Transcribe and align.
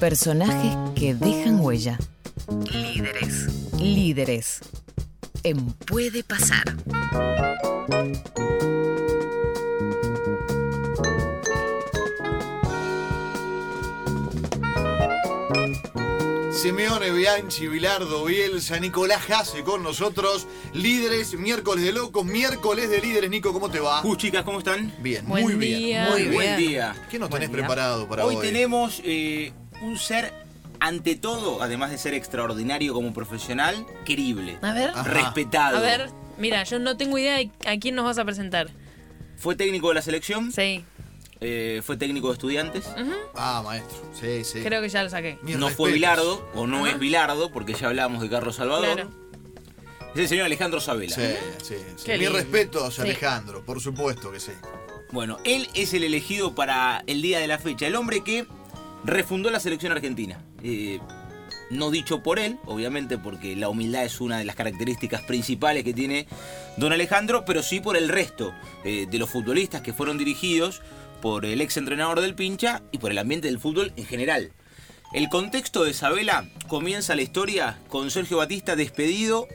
Personajes 0.00 0.74
que 0.94 1.14
dejan 1.14 1.60
huella. 1.60 1.98
Líderes. 2.70 3.46
Líderes. 3.78 4.60
En 5.42 5.72
Puede 5.72 6.22
Pasar. 6.22 6.64
Simeone 16.52 17.10
Bianchi, 17.10 17.68
Bilardo, 17.68 18.24
Bielsa, 18.24 18.80
Nicolás 18.80 19.22
Jase 19.22 19.62
con 19.62 19.82
nosotros. 19.82 20.46
Líderes, 20.72 21.34
miércoles 21.38 21.84
de 21.84 21.92
locos, 21.92 22.24
miércoles 22.24 22.88
de 22.88 23.00
líderes. 23.00 23.28
Nico, 23.30 23.52
¿cómo 23.52 23.68
te 23.70 23.78
va? 23.78 24.02
Uh, 24.04 24.16
chicas, 24.16 24.42
¿cómo 24.44 24.58
están? 24.58 24.92
Bien, 25.00 25.26
Buen 25.26 25.44
muy 25.44 25.54
día. 25.54 25.76
bien. 25.78 26.04
Muy 26.10 26.34
Buen 26.34 26.56
bien. 26.56 26.56
día. 26.56 26.96
¿Qué 27.10 27.18
nos 27.18 27.28
Buen 27.28 27.40
tenés 27.42 27.54
día. 27.54 27.58
preparado 27.66 28.08
para 28.08 28.24
hoy? 28.24 28.36
Hoy 28.36 28.42
tenemos 28.46 29.02
eh, 29.04 29.52
un 29.82 29.98
ser, 29.98 30.32
ante 30.80 31.14
todo, 31.16 31.62
además 31.62 31.90
de 31.90 31.98
ser 31.98 32.14
extraordinario 32.14 32.92
como 32.94 33.12
profesional, 33.14 33.86
querible, 34.04 34.58
A 34.62 34.72
ver. 34.72 34.90
Ajá. 34.90 35.02
respetado. 35.04 35.78
A 35.78 35.80
ver, 35.80 36.10
mira, 36.38 36.62
yo 36.64 36.78
no 36.78 36.96
tengo 36.96 37.18
idea 37.18 37.36
de 37.38 37.50
a 37.66 37.78
quién 37.78 37.94
nos 37.94 38.04
vas 38.04 38.18
a 38.18 38.24
presentar. 38.24 38.68
Fue 39.36 39.54
técnico 39.56 39.88
de 39.88 39.94
la 39.94 40.02
selección, 40.02 40.50
Sí. 40.52 40.84
eh, 41.40 41.82
fue 41.84 41.96
técnico 41.96 42.28
de 42.28 42.34
estudiantes. 42.34 42.88
Ah, 43.34 43.60
maestro. 43.64 43.98
Sí, 44.18 44.44
sí. 44.44 44.62
Creo 44.62 44.80
que 44.80 44.88
ya 44.88 45.02
lo 45.02 45.10
saqué. 45.10 45.38
Mis 45.42 45.56
no 45.58 45.68
fue. 45.68 45.92
Bilardo, 45.92 46.48
o 46.54 46.66
no 46.66 46.84
Ajá. 46.84 46.92
es 46.94 46.98
Bilardo, 46.98 47.50
porque 47.52 47.74
ya 47.74 47.88
hablamos 47.88 48.22
de 48.22 48.30
Carlos 48.30 48.56
Salvador. 48.56 48.94
Claro. 48.94 49.26
Es 50.14 50.20
el 50.22 50.28
señor 50.28 50.46
Alejandro 50.46 50.80
Sabela. 50.80 51.14
Sí, 51.14 51.22
sí, 51.62 51.74
sí. 51.96 52.10
Mis 52.12 52.20
lindo. 52.20 52.32
respetos, 52.38 52.94
Sí. 52.94 53.02
Alejandro, 53.02 53.62
por 53.66 53.82
supuesto 53.82 54.32
que 54.32 54.40
sí. 54.40 54.52
Bueno, 55.12 55.38
él 55.44 55.68
es 55.74 55.92
el 55.92 56.04
elegido 56.04 56.54
para 56.54 57.04
el 57.06 57.20
día 57.20 57.38
de 57.38 57.46
la 57.46 57.58
fecha, 57.58 57.86
el 57.86 57.94
hombre 57.96 58.24
que 58.24 58.46
refundó 59.06 59.50
la 59.50 59.60
selección 59.60 59.92
argentina. 59.92 60.38
Eh, 60.62 60.98
no 61.70 61.90
dicho 61.90 62.22
por 62.22 62.38
él, 62.38 62.58
obviamente, 62.66 63.18
porque 63.18 63.56
la 63.56 63.68
humildad 63.68 64.04
es 64.04 64.20
una 64.20 64.38
de 64.38 64.44
las 64.44 64.56
características 64.56 65.22
principales 65.22 65.84
que 65.84 65.94
tiene 65.94 66.26
don 66.76 66.92
Alejandro, 66.92 67.44
pero 67.44 67.62
sí 67.62 67.80
por 67.80 67.96
el 67.96 68.08
resto 68.08 68.52
eh, 68.84 69.06
de 69.10 69.18
los 69.18 69.30
futbolistas 69.30 69.80
que 69.80 69.92
fueron 69.92 70.18
dirigidos 70.18 70.82
por 71.20 71.44
el 71.44 71.60
ex 71.60 71.76
entrenador 71.76 72.20
del 72.20 72.34
pincha 72.34 72.82
y 72.92 72.98
por 72.98 73.10
el 73.10 73.18
ambiente 73.18 73.48
del 73.48 73.58
fútbol 73.58 73.92
en 73.96 74.06
general. 74.06 74.52
El 75.12 75.28
contexto 75.28 75.84
de 75.84 75.94
Sabela 75.94 76.48
comienza 76.68 77.16
la 77.16 77.22
historia 77.22 77.78
con 77.88 78.10
Sergio 78.10 78.36
Batista 78.36 78.76
despedido 78.76 79.48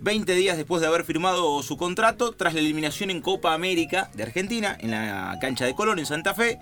20 0.00 0.34
días 0.34 0.56
después 0.56 0.82
de 0.82 0.86
haber 0.86 1.04
firmado 1.04 1.62
su 1.62 1.76
contrato 1.76 2.32
tras 2.32 2.54
la 2.54 2.60
eliminación 2.60 3.10
en 3.10 3.22
Copa 3.22 3.54
América 3.54 4.10
de 4.14 4.22
Argentina, 4.22 4.76
en 4.78 4.90
la 4.90 5.38
cancha 5.40 5.64
de 5.64 5.74
Colón, 5.74 5.98
en 5.98 6.06
Santa 6.06 6.34
Fe. 6.34 6.58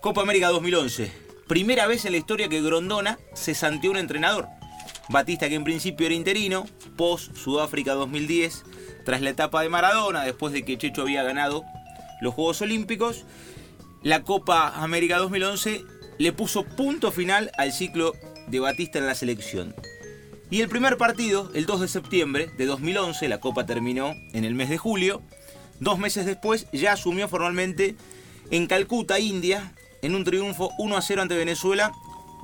Copa 0.00 0.20
América 0.20 0.48
2011. 0.48 1.31
Primera 1.52 1.86
vez 1.86 2.06
en 2.06 2.12
la 2.12 2.16
historia 2.16 2.48
que 2.48 2.62
Grondona 2.62 3.18
se 3.34 3.54
santió 3.54 3.90
un 3.90 3.98
entrenador. 3.98 4.48
Batista, 5.10 5.50
que 5.50 5.54
en 5.54 5.64
principio 5.64 6.06
era 6.06 6.14
interino, 6.14 6.64
post 6.96 7.36
Sudáfrica 7.36 7.92
2010, 7.92 8.64
tras 9.04 9.20
la 9.20 9.28
etapa 9.28 9.60
de 9.60 9.68
Maradona, 9.68 10.24
después 10.24 10.54
de 10.54 10.64
que 10.64 10.78
Checho 10.78 11.02
había 11.02 11.22
ganado 11.22 11.62
los 12.22 12.32
Juegos 12.32 12.62
Olímpicos, 12.62 13.26
la 14.02 14.22
Copa 14.22 14.68
América 14.82 15.18
2011 15.18 15.84
le 16.16 16.32
puso 16.32 16.64
punto 16.64 17.12
final 17.12 17.50
al 17.58 17.74
ciclo 17.74 18.14
de 18.46 18.58
Batista 18.58 18.98
en 18.98 19.06
la 19.06 19.14
selección. 19.14 19.74
Y 20.50 20.62
el 20.62 20.70
primer 20.70 20.96
partido, 20.96 21.50
el 21.52 21.66
2 21.66 21.82
de 21.82 21.88
septiembre 21.88 22.50
de 22.56 22.64
2011, 22.64 23.28
la 23.28 23.40
Copa 23.40 23.66
terminó 23.66 24.14
en 24.32 24.46
el 24.46 24.54
mes 24.54 24.70
de 24.70 24.78
julio. 24.78 25.20
Dos 25.80 25.98
meses 25.98 26.24
después 26.24 26.66
ya 26.72 26.92
asumió 26.92 27.28
formalmente 27.28 27.94
en 28.50 28.66
Calcuta, 28.66 29.18
India, 29.20 29.74
en 30.02 30.16
un 30.16 30.24
triunfo 30.24 30.72
1 30.78 30.96
a 30.96 31.00
0 31.02 31.22
ante 31.22 31.36
Venezuela, 31.36 31.92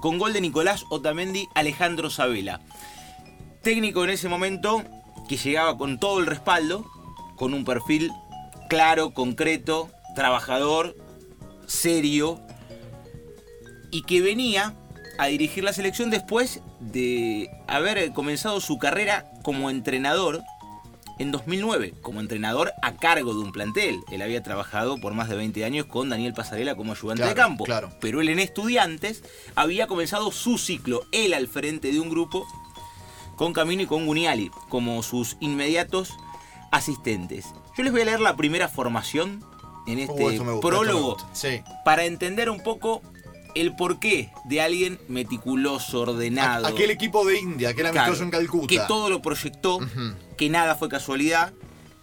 con 0.01 0.17
gol 0.19 0.33
de 0.33 0.41
Nicolás 0.41 0.85
Otamendi 0.91 1.49
Alejandro 1.55 2.09
Sabela. 2.09 2.61
Técnico 3.63 4.05
en 4.05 4.11
ese 4.11 4.29
momento 4.29 4.85
que 5.29 5.37
llegaba 5.37 5.77
con 5.77 5.99
todo 5.99 6.21
el 6.21 6.27
respaldo, 6.27 6.87
con 7.37 7.53
un 7.53 7.65
perfil 7.65 8.13
claro, 8.69 9.11
concreto, 9.13 9.91
trabajador, 10.15 10.97
serio, 11.67 12.41
y 13.91 14.03
que 14.03 14.21
venía 14.21 14.75
a 15.19 15.27
dirigir 15.27 15.65
la 15.65 15.73
selección 15.73 16.11
después 16.11 16.61
de 16.79 17.51
haber 17.67 18.13
comenzado 18.13 18.61
su 18.61 18.79
carrera 18.79 19.31
como 19.43 19.69
entrenador 19.69 20.43
en 21.19 21.33
2009, 21.33 21.95
como 22.03 22.21
entrenador 22.21 22.73
a 22.83 22.95
cargo 22.97 23.33
de 23.35 23.41
un 23.41 23.53
plantel. 23.53 24.01
Él 24.11 24.23
había 24.23 24.43
trabajado 24.43 24.99
por 24.99 25.15
más 25.15 25.29
de 25.29 25.37
20 25.37 25.65
años 25.65 25.87
con 25.87 26.09
Daniel 26.09 26.33
Pasarela 26.35 26.77
como 26.77 26.93
ayudante 26.93 27.23
Claro, 27.23 27.35
de 27.35 27.41
campo. 27.41 27.65
claro. 27.65 27.91
Pero 28.01 28.21
él 28.21 28.29
en 28.29 28.39
estudiantes 28.39 29.23
había 29.57 29.87
comenzado 29.87 30.31
su 30.31 30.59
ciclo, 30.59 31.03
él 31.13 31.35
al 31.35 31.49
frente 31.49 31.91
de 31.93 32.01
un 32.01 32.09
grupo 32.11 32.47
con 33.37 33.53
Camino 33.53 33.83
y 33.83 33.87
con 33.87 34.07
Guniali 34.07 34.51
como 34.69 35.03
sus 35.03 35.37
inmediatos 35.41 36.11
asistentes. 36.71 37.47
Yo 37.77 37.83
les 37.85 37.93
voy 37.93 38.03
a 38.03 38.05
leer 38.07 38.21
la 38.21 38.37
primera 38.37 38.69
formación 38.69 39.45
en 39.87 39.99
este 40.01 40.13
Uh, 40.25 40.45
gusta, 40.45 40.61
prólogo. 40.67 41.17
Sí. 41.33 41.63
para 41.85 42.05
entender 42.05 42.51
un 42.51 42.63
poco 42.63 43.03
el 43.55 43.75
porqué 43.77 44.31
de 44.45 44.61
alguien 44.61 44.99
meticuloso, 45.09 46.01
ordenado. 46.03 46.67
A- 46.67 46.71
Aquel 46.71 46.91
equipo 46.91 47.25
de 47.27 47.39
India, 47.39 47.75
que 47.75 47.81
era 47.81 47.91
Claro, 47.91 48.07
amistoso 48.07 48.25
en 48.25 48.31
Calcuta. 48.31 48.67
Que 48.67 48.81
todo 48.87 49.11
lo 49.11 49.21
proyectó, 49.23 49.79
que 50.37 50.49
nada 50.51 50.75
fue 50.75 50.89
casualidad, 50.89 51.53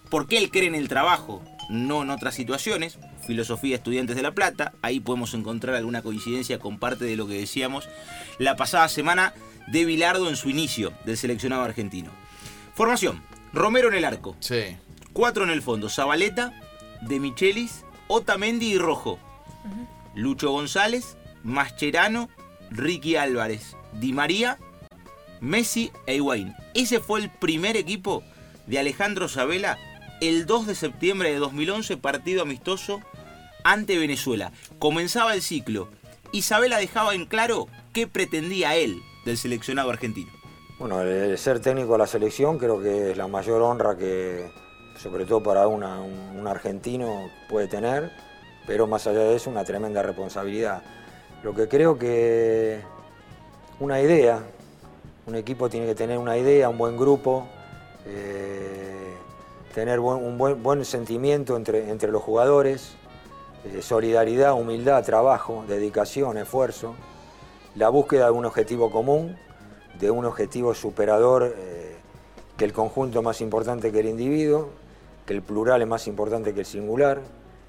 porque 0.09 0.37
él 0.37 0.51
cree 0.51 0.67
en 0.67 0.75
el 0.75 0.87
trabajo, 0.87 1.41
no 1.69 2.03
en 2.03 2.09
otras 2.09 2.35
situaciones. 2.35 2.97
Filosofía 3.25 3.75
Estudiantes 3.75 4.15
de 4.15 4.21
La 4.21 4.31
Plata, 4.33 4.73
ahí 4.83 4.99
podemos 4.99 5.33
encontrar 5.33 5.75
alguna 5.75 6.01
coincidencia 6.03 6.59
con 6.59 6.77
parte 6.77 7.05
de 7.05 7.15
lo 7.15 7.27
que 7.27 7.33
decíamos 7.39 7.89
la 8.37 8.55
pasada 8.55 8.87
semana 8.87 9.33
de 9.67 9.83
Bilardo 9.85 10.29
en 10.29 10.35
su 10.35 10.49
inicio 10.51 10.93
del 11.05 11.17
seleccionado 11.17 11.63
argentino. 11.63 12.11
Formación, 12.75 13.23
Romero 13.51 13.87
en 13.87 13.95
el 13.95 14.05
arco, 14.05 14.35
Sí. 14.41 14.77
cuatro 15.13 15.43
en 15.43 15.49
el 15.49 15.63
fondo, 15.63 15.89
Zabaleta, 15.89 16.53
De 17.01 17.19
Michelis, 17.19 17.83
Otamendi 18.07 18.67
y 18.73 18.77
Rojo. 18.77 19.17
Lucho 20.13 20.51
González, 20.51 21.17
Mascherano, 21.45 22.27
Ricky 22.71 23.15
Álvarez, 23.15 23.77
Di 23.93 24.11
María, 24.11 24.57
Messi 25.39 25.91
e 26.07 26.15
Higuaín. 26.15 26.55
Ese 26.73 26.99
fue 26.99 27.21
el 27.21 27.29
primer 27.29 27.77
equipo 27.77 28.23
de 28.65 28.79
Alejandro 28.79 29.29
Sabela 29.29 29.77
el 30.21 30.47
2 30.47 30.65
de 30.65 30.75
septiembre 30.75 31.31
de 31.31 31.37
2011, 31.37 31.97
partido 31.97 32.41
amistoso 32.41 32.99
ante 33.63 33.97
Venezuela. 33.97 34.51
Comenzaba 34.79 35.35
el 35.35 35.43
ciclo. 35.43 35.89
Isabela 36.31 36.77
dejaba 36.77 37.13
en 37.13 37.25
claro 37.25 37.67
qué 37.93 38.07
pretendía 38.07 38.75
él 38.75 39.01
del 39.23 39.37
seleccionado 39.37 39.91
argentino. 39.91 40.31
Bueno, 40.79 41.01
el 41.01 41.37
ser 41.37 41.59
técnico 41.59 41.93
de 41.93 41.99
la 41.99 42.07
selección 42.07 42.57
creo 42.57 42.81
que 42.81 43.11
es 43.11 43.17
la 43.17 43.27
mayor 43.27 43.61
honra 43.61 43.95
que, 43.95 44.49
sobre 44.97 45.25
todo 45.25 45.43
para 45.43 45.67
un, 45.67 45.83
un 45.83 46.47
argentino, 46.47 47.29
puede 47.47 47.67
tener, 47.67 48.11
pero 48.65 48.87
más 48.87 49.05
allá 49.05 49.19
de 49.19 49.35
eso, 49.35 49.51
una 49.51 49.63
tremenda 49.63 50.01
responsabilidad. 50.01 50.83
Lo 51.45 51.53
que 51.53 51.67
creo 51.67 51.99
que 51.99 52.81
una 53.79 54.01
idea, 54.01 54.39
un 55.27 55.35
equipo 55.35 55.69
tiene 55.69 55.85
que 55.85 55.93
tener 55.93 56.17
una 56.17 56.39
idea, 56.39 56.69
un 56.69 56.79
buen 56.79 56.97
grupo, 56.97 57.45
eh, 58.07 59.13
tener 59.71 59.99
un 59.99 60.39
buen, 60.39 60.63
buen 60.63 60.83
sentimiento 60.83 61.55
entre, 61.55 61.91
entre 61.91 62.11
los 62.11 62.23
jugadores, 62.23 62.95
eh, 63.63 63.83
solidaridad, 63.83 64.55
humildad, 64.55 65.03
trabajo, 65.05 65.63
dedicación, 65.67 66.39
esfuerzo, 66.39 66.95
la 67.75 67.89
búsqueda 67.89 68.25
de 68.25 68.31
un 68.31 68.45
objetivo 68.45 68.89
común, 68.89 69.37
de 69.99 70.09
un 70.09 70.25
objetivo 70.25 70.73
superador, 70.73 71.53
eh, 71.55 71.95
que 72.57 72.65
el 72.65 72.73
conjunto 72.73 73.19
es 73.19 73.23
más 73.23 73.39
importante 73.39 73.91
que 73.91 73.99
el 73.99 74.07
individuo, 74.07 74.69
que 75.27 75.33
el 75.35 75.43
plural 75.43 75.79
es 75.79 75.87
más 75.87 76.07
importante 76.07 76.55
que 76.55 76.61
el 76.61 76.65
singular, 76.65 77.21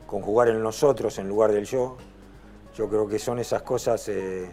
conjugar 0.06 0.48
el 0.48 0.62
nosotros 0.62 1.18
en 1.18 1.28
lugar 1.28 1.52
del 1.52 1.66
yo. 1.66 1.98
Yo 2.76 2.88
creo 2.88 3.08
que 3.08 3.18
son 3.18 3.38
esas 3.38 3.62
cosas 3.62 4.08
eh, 4.08 4.50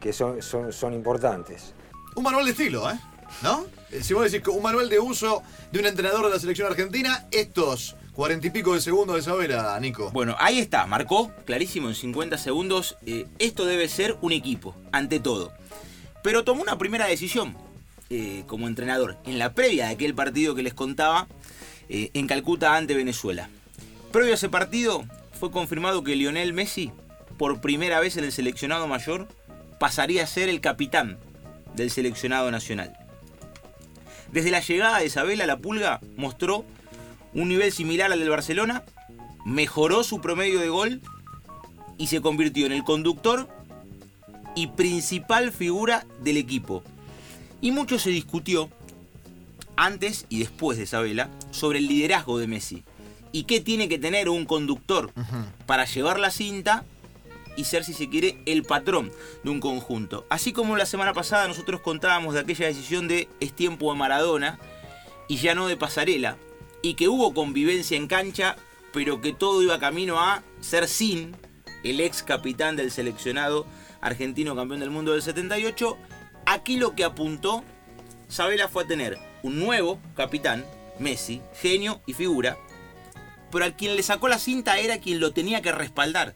que 0.00 0.12
son, 0.12 0.42
son, 0.42 0.72
son 0.72 0.92
importantes. 0.92 1.72
Un 2.14 2.22
manual 2.22 2.44
de 2.44 2.50
estilo, 2.52 2.90
¿eh? 2.90 2.98
¿No? 3.42 3.64
Eh, 3.90 4.02
Si 4.02 4.12
vos 4.14 4.24
decís 4.24 4.42
que 4.42 4.50
un 4.50 4.62
manual 4.62 4.88
de 4.88 4.98
uso 5.00 5.42
de 5.72 5.78
un 5.80 5.86
entrenador 5.86 6.24
de 6.26 6.30
la 6.30 6.38
selección 6.38 6.68
argentina, 6.68 7.26
estos 7.30 7.96
cuarenta 8.12 8.46
y 8.46 8.50
pico 8.50 8.74
de 8.74 8.80
segundos 8.80 9.16
de 9.16 9.22
Sabela, 9.22 9.78
Nico. 9.80 10.10
Bueno, 10.12 10.36
ahí 10.38 10.58
está, 10.60 10.86
marcó 10.86 11.32
clarísimo 11.44 11.88
en 11.88 11.94
50 11.94 12.38
segundos. 12.38 12.96
eh, 13.06 13.26
esto 13.38 13.64
debe 13.64 13.88
ser 13.88 14.16
un 14.20 14.32
equipo, 14.32 14.74
ante 14.92 15.18
todo. 15.18 15.52
Pero 16.22 16.44
tomó 16.44 16.62
una 16.62 16.78
primera 16.78 17.06
decisión 17.06 17.56
eh, 18.10 18.44
como 18.46 18.68
entrenador 18.68 19.16
en 19.24 19.38
la 19.38 19.52
previa 19.54 19.86
de 19.86 19.94
aquel 19.94 20.14
partido 20.14 20.54
que 20.54 20.62
les 20.62 20.74
contaba 20.74 21.26
eh, 21.88 22.10
en 22.14 22.26
Calcuta 22.28 22.76
ante 22.76 22.94
Venezuela. 22.94 23.48
Previo 24.12 24.32
a 24.32 24.34
ese 24.36 24.48
partido 24.48 25.04
fue 25.32 25.50
confirmado 25.50 26.04
que 26.04 26.14
Lionel 26.14 26.52
Messi, 26.52 26.92
por 27.36 27.60
primera 27.60 28.00
vez 28.00 28.16
en 28.16 28.24
el 28.24 28.32
seleccionado 28.32 28.86
mayor, 28.86 29.28
pasaría 29.78 30.24
a 30.24 30.26
ser 30.26 30.48
el 30.48 30.60
capitán 30.60 31.18
del 31.74 31.90
seleccionado 31.90 32.50
nacional. 32.50 32.96
Desde 34.32 34.50
la 34.50 34.60
llegada 34.60 34.98
de 34.98 35.06
Isabela, 35.06 35.46
la 35.46 35.58
Pulga 35.58 36.00
mostró 36.16 36.64
un 37.34 37.48
nivel 37.48 37.72
similar 37.72 38.12
al 38.12 38.20
del 38.20 38.30
Barcelona, 38.30 38.84
mejoró 39.44 40.04
su 40.04 40.20
promedio 40.20 40.60
de 40.60 40.68
gol 40.68 41.00
y 41.98 42.06
se 42.08 42.20
convirtió 42.20 42.66
en 42.66 42.72
el 42.72 42.84
conductor 42.84 43.48
y 44.56 44.68
principal 44.68 45.52
figura 45.52 46.06
del 46.22 46.36
equipo. 46.36 46.82
Y 47.60 47.70
mucho 47.72 47.98
se 47.98 48.10
discutió 48.10 48.70
antes 49.76 50.26
y 50.28 50.40
después 50.40 50.78
de 50.78 50.84
Isabela 50.84 51.30
sobre 51.50 51.78
el 51.78 51.88
liderazgo 51.88 52.38
de 52.38 52.46
Messi 52.46 52.84
y 53.32 53.44
qué 53.44 53.60
tiene 53.60 53.88
que 53.88 53.98
tener 53.98 54.28
un 54.28 54.46
conductor 54.46 55.12
para 55.66 55.84
llevar 55.86 56.20
la 56.20 56.30
cinta 56.30 56.84
y 57.56 57.64
ser, 57.64 57.84
si 57.84 57.94
se 57.94 58.08
quiere, 58.08 58.38
el 58.46 58.62
patrón 58.64 59.12
de 59.42 59.50
un 59.50 59.60
conjunto. 59.60 60.26
Así 60.28 60.52
como 60.52 60.76
la 60.76 60.86
semana 60.86 61.12
pasada 61.12 61.48
nosotros 61.48 61.80
contábamos 61.80 62.34
de 62.34 62.40
aquella 62.40 62.66
decisión 62.66 63.08
de 63.08 63.28
es 63.40 63.52
tiempo 63.52 63.92
de 63.92 63.98
Maradona 63.98 64.58
y 65.28 65.36
ya 65.36 65.54
no 65.54 65.68
de 65.68 65.76
pasarela, 65.76 66.36
y 66.82 66.94
que 66.94 67.08
hubo 67.08 67.32
convivencia 67.32 67.96
en 67.96 68.08
cancha, 68.08 68.56
pero 68.92 69.20
que 69.20 69.32
todo 69.32 69.62
iba 69.62 69.78
camino 69.78 70.20
a 70.20 70.42
ser 70.60 70.86
sin 70.88 71.36
el 71.82 72.00
ex 72.00 72.22
capitán 72.22 72.76
del 72.76 72.90
seleccionado 72.90 73.66
argentino 74.00 74.54
campeón 74.54 74.80
del 74.80 74.90
mundo 74.90 75.12
del 75.12 75.22
78, 75.22 75.96
aquí 76.46 76.76
lo 76.76 76.94
que 76.94 77.04
apuntó 77.04 77.64
Sabela 78.28 78.68
fue 78.68 78.84
a 78.84 78.86
tener 78.86 79.18
un 79.42 79.58
nuevo 79.58 79.98
capitán, 80.14 80.64
Messi, 80.98 81.40
genio 81.54 82.02
y 82.06 82.12
figura, 82.12 82.58
pero 83.50 83.64
al 83.64 83.76
quien 83.76 83.96
le 83.96 84.02
sacó 84.02 84.28
la 84.28 84.38
cinta 84.38 84.78
era 84.78 84.98
quien 84.98 85.20
lo 85.20 85.32
tenía 85.32 85.62
que 85.62 85.72
respaldar. 85.72 86.34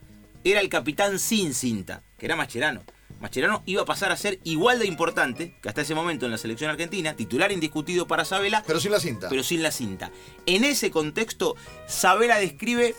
Era 0.50 0.60
el 0.62 0.70
capitán 0.70 1.18
sin 1.18 1.52
cinta, 1.52 2.02
que 2.18 2.24
era 2.24 2.34
Mascherano. 2.34 2.82
Mascherano 3.20 3.62
iba 3.66 3.82
a 3.82 3.84
pasar 3.84 4.10
a 4.12 4.16
ser 4.16 4.38
igual 4.44 4.78
de 4.78 4.86
importante 4.86 5.54
que 5.60 5.68
hasta 5.68 5.82
ese 5.82 5.94
momento 5.94 6.24
en 6.24 6.32
la 6.32 6.38
selección 6.38 6.70
argentina, 6.70 7.14
titular 7.14 7.52
indiscutido 7.52 8.06
para 8.06 8.24
Sabela, 8.24 8.64
Pero 8.66 8.80
sin 8.80 8.92
la 8.92 9.00
cinta. 9.00 9.28
pero 9.28 9.42
sin 9.42 9.62
la 9.62 9.70
cinta. 9.72 10.10
En 10.46 10.64
ese 10.64 10.90
contexto, 10.90 11.54
Sabela 11.86 12.38
describe 12.38 12.94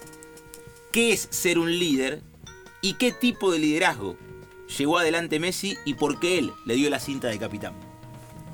qué 0.91 1.11
es 1.13 1.27
ser 1.31 1.57
un 1.57 1.71
líder 1.79 2.21
y 2.81 2.93
qué 2.93 3.11
tipo 3.11 3.51
de 3.51 3.57
liderazgo 3.57 4.15
llevó 4.77 4.99
adelante 4.99 5.39
Messi 5.39 5.75
y 5.85 5.95
por 5.95 6.19
qué 6.19 6.37
él 6.37 6.51
le 6.67 6.75
dio 6.75 6.89
la 6.91 6.99
cinta 6.99 7.29
de 7.29 7.39
capitán. 7.39 7.73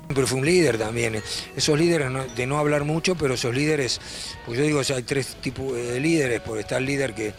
Pero 0.08 0.26
fue 0.26 0.38
un 0.38 0.46
líder 0.46 0.78
también. 0.78 1.20
Esos 1.54 1.78
líderes 1.78 2.10
no- 2.10 2.24
de 2.24 2.46
no 2.46 2.58
hablar 2.58 2.84
mucho, 2.84 3.14
pero 3.16 3.34
esos 3.34 3.54
líderes, 3.54 4.00
pues 4.46 4.56
yo 4.58 4.64
digo, 4.64 4.78
o 4.78 4.84
sea, 4.84 4.96
hay 4.96 5.02
tres 5.02 5.36
tipos 5.42 5.74
de 5.74 6.00
líderes, 6.00 6.40
porque 6.40 6.60
está 6.60 6.78
el 6.78 6.86
líder 6.86 7.12
que 7.14 7.34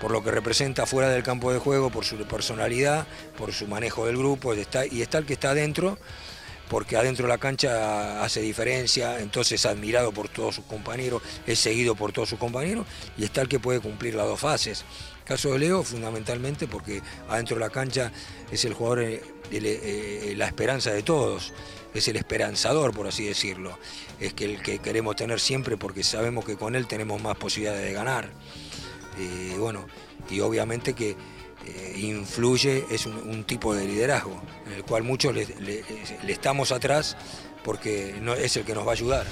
por 0.00 0.10
lo 0.10 0.22
que 0.22 0.30
representa 0.30 0.86
fuera 0.86 1.08
del 1.08 1.22
campo 1.22 1.52
de 1.52 1.58
juego, 1.58 1.90
por 1.90 2.04
su 2.04 2.16
personalidad, 2.26 3.06
por 3.38 3.52
su 3.52 3.66
manejo 3.66 4.06
del 4.06 4.16
grupo, 4.16 4.54
y 4.54 4.60
está 4.60 5.18
el 5.18 5.26
que 5.26 5.32
está 5.32 5.50
adentro, 5.50 5.98
porque 6.68 6.96
adentro 6.96 7.26
de 7.26 7.28
la 7.32 7.38
cancha 7.38 8.22
hace 8.24 8.40
diferencia, 8.40 9.20
entonces 9.20 9.60
es 9.60 9.66
admirado 9.66 10.12
por 10.12 10.28
todos 10.28 10.56
sus 10.56 10.64
compañeros, 10.64 11.22
es 11.46 11.58
seguido 11.58 11.94
por 11.94 12.12
todos 12.12 12.28
sus 12.30 12.38
compañeros, 12.38 12.86
y 13.16 13.24
está 13.24 13.42
el 13.42 13.48
que 13.48 13.60
puede 13.60 13.80
cumplir 13.80 14.14
las 14.14 14.26
dos 14.26 14.40
fases. 14.40 14.84
Caso 15.24 15.52
de 15.52 15.58
Leo, 15.58 15.82
fundamentalmente, 15.82 16.66
porque 16.66 17.00
adentro 17.28 17.56
de 17.56 17.60
la 17.60 17.70
cancha 17.70 18.12
es 18.50 18.64
el 18.64 18.74
jugador, 18.74 19.02
eh, 19.02 19.22
el- 19.50 19.66
eh, 19.66 20.34
la 20.36 20.46
esperanza 20.46 20.90
de 20.90 21.02
todos, 21.02 21.52
es 21.94 22.08
el 22.08 22.16
esperanzador, 22.16 22.92
por 22.92 23.06
así 23.06 23.24
decirlo. 23.24 23.78
Es 24.20 24.34
que 24.34 24.44
el 24.46 24.62
que 24.62 24.80
queremos 24.80 25.16
tener 25.16 25.40
siempre 25.40 25.76
porque 25.76 26.02
sabemos 26.02 26.44
que 26.44 26.56
con 26.56 26.74
él 26.74 26.86
tenemos 26.86 27.22
más 27.22 27.36
posibilidades 27.36 27.84
de 27.84 27.92
ganar. 27.92 28.30
Y 29.18 29.56
bueno, 29.56 29.86
y 30.30 30.40
obviamente 30.40 30.94
que 30.94 31.16
eh, 31.66 31.94
influye, 31.98 32.86
es 32.90 33.06
un, 33.06 33.44
tipo 33.44 33.74
de 33.74 33.86
liderazgo, 33.86 34.40
en 34.66 34.72
el 34.72 34.84
cual 34.84 35.02
muchos 35.02 35.34
le 35.34 35.84
estamos 36.28 36.72
atrás 36.72 37.16
porque 37.64 38.14
no, 38.20 38.34
es 38.34 38.56
el 38.56 38.64
que 38.64 38.74
nos 38.74 38.86
va 38.86 38.90
a 38.90 38.94
ayudar. 38.94 39.26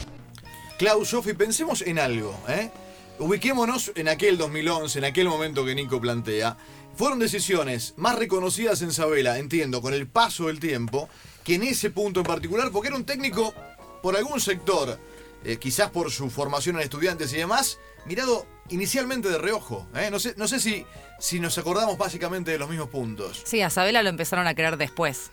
Klaus, 0.79 1.11
Sofi, 1.11 1.35
pensemos 1.35 1.83
en 1.83 1.99
algo, 1.99 2.35
¿eh? 2.49 2.71
Ubiquémonos 3.19 3.93
en 3.95 4.09
aquel 4.09 4.37
2011, 4.39 4.99
en 4.99 5.05
aquel 5.05 5.29
momento 5.29 5.65
que 5.65 5.75
Nico 5.77 6.01
plantea. 6.01 6.57
Fueron 6.97 7.21
decisiones 7.21 7.95
más 7.97 8.19
reconocidas 8.19 8.83
en 8.83 8.93
Sabela, 8.93 9.39
entiendo, 9.39 9.81
con 9.81 9.95
el 9.95 10.09
paso 10.09 10.49
del 10.49 10.59
tiempo, 10.59 11.09
que 11.45 11.55
en 11.55 11.63
ese 11.63 11.91
punto 11.91 12.21
en 12.21 12.27
particular, 12.27 12.71
porque 12.73 12.89
era 12.89 12.97
un 12.97 13.05
técnico 13.05 13.55
por 14.03 14.17
algún 14.17 14.41
sector, 14.41 14.99
eh, 15.45 15.57
quizás 15.57 15.91
por 15.91 16.11
su 16.11 16.31
formación 16.31 16.77
en 16.77 16.83
estudiantes 16.83 17.33
y 17.33 17.37
demás, 17.37 17.79
mirado 18.07 18.47
inicialmente 18.69 19.29
de 19.29 19.39
reojo. 19.39 19.87
¿eh? 19.95 20.09
No 20.11 20.19
sé, 20.19 20.35
no 20.37 20.49
sé 20.49 20.61
si, 20.61 20.87
si 21.19 21.41
nos 21.41 21.59
acordamos 21.59 21.99
básicamente 21.99 22.51
de 22.51 22.59
los 22.59 22.69
mismos 22.69 22.89
puntos. 22.89 23.43
Sí, 23.45 23.63
a 23.63 23.71
Sabela 23.71 24.03
lo 24.03 24.09
empezaron 24.09 24.47
a 24.47 24.55
querer 24.55 24.77
después. 24.77 25.31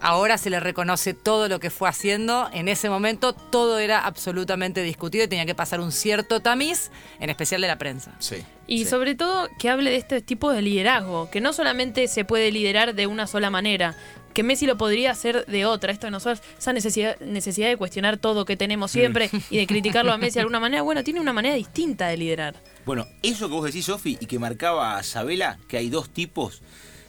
Ahora 0.00 0.38
se 0.38 0.50
le 0.50 0.58
reconoce 0.58 1.14
todo 1.14 1.48
lo 1.48 1.60
que 1.60 1.70
fue 1.70 1.88
haciendo. 1.88 2.50
En 2.52 2.68
ese 2.68 2.90
momento 2.90 3.32
todo 3.32 3.78
era 3.78 4.00
absolutamente 4.04 4.82
discutido 4.82 5.24
y 5.24 5.28
tenía 5.28 5.46
que 5.46 5.54
pasar 5.54 5.80
un 5.80 5.92
cierto 5.92 6.40
tamiz, 6.40 6.90
en 7.20 7.30
especial 7.30 7.60
de 7.60 7.68
la 7.68 7.78
prensa. 7.78 8.12
Sí. 8.18 8.44
Y 8.66 8.84
sí. 8.84 8.90
sobre 8.90 9.14
todo 9.14 9.48
que 9.58 9.70
hable 9.70 9.90
de 9.90 9.96
este 9.96 10.20
tipo 10.20 10.50
de 10.50 10.62
liderazgo, 10.62 11.30
que 11.30 11.40
no 11.40 11.52
solamente 11.52 12.08
se 12.08 12.24
puede 12.24 12.50
liderar 12.50 12.94
de 12.94 13.06
una 13.06 13.26
sola 13.26 13.50
manera, 13.50 13.96
que 14.34 14.42
Messi 14.42 14.66
lo 14.66 14.76
podría 14.76 15.12
hacer 15.12 15.46
de 15.46 15.64
otra. 15.64 15.92
Esto 15.92 16.08
de 16.08 16.10
nosotros, 16.10 16.42
esa 16.58 16.72
necesidad, 16.72 17.18
necesidad 17.20 17.68
de 17.68 17.76
cuestionar 17.76 18.18
todo 18.18 18.44
que 18.44 18.56
tenemos 18.56 18.90
siempre 18.90 19.30
y 19.50 19.56
de 19.56 19.66
criticarlo 19.66 20.12
a 20.12 20.18
Messi 20.18 20.34
de 20.34 20.40
alguna 20.40 20.60
manera, 20.60 20.82
bueno, 20.82 21.02
tiene 21.04 21.20
una 21.20 21.32
manera 21.32 21.54
distinta 21.54 22.08
de 22.08 22.16
liderar. 22.16 22.56
Bueno, 22.84 23.06
eso 23.22 23.48
que 23.48 23.54
vos 23.54 23.64
decís, 23.64 23.86
Sofi, 23.86 24.18
y 24.20 24.26
que 24.26 24.38
marcaba 24.38 24.98
a 24.98 25.02
Sabela, 25.02 25.58
que 25.68 25.78
hay 25.78 25.88
dos 25.88 26.10
tipos 26.10 26.62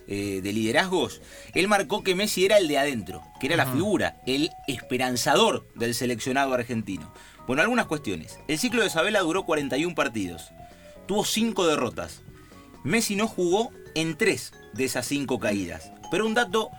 eh, 0.07 0.39
de 0.44 0.54
liderazgos, 0.54 1.22
él 1.54 1.68
marcó 1.68 2.04
que 2.04 2.16
Messi 2.16 2.45
era 2.45 2.57
el 2.57 2.68
de 2.68 2.77
adentro, 2.77 3.24
que 3.39 3.48
era 3.48 3.57
la 3.57 3.66
figura, 3.66 4.22
el 4.27 4.51
esperanzador 4.68 5.68
del 5.75 5.95
seleccionado 5.95 6.54
argentino. 6.54 7.12
Bueno, 7.48 7.63
algunas 7.63 7.88
cuestiones. 7.88 8.39
El 8.48 8.60
ciclo 8.60 8.83
de 8.83 8.89
Sabela 8.89 9.22
duró 9.22 9.45
41 9.45 9.95
partidos, 9.95 10.51
tuvo 11.07 11.25
5 11.25 11.68
derrotas. 11.68 12.22
Messi 12.83 13.16
no 13.16 13.27
jugó 13.27 13.72
en 13.95 14.16
3 14.16 14.54
de 14.74 14.86
esas 14.86 15.07
5 15.07 15.39
caídas. 15.39 15.92
Pero 16.12 16.27
un 16.27 16.36
dato 16.36 16.69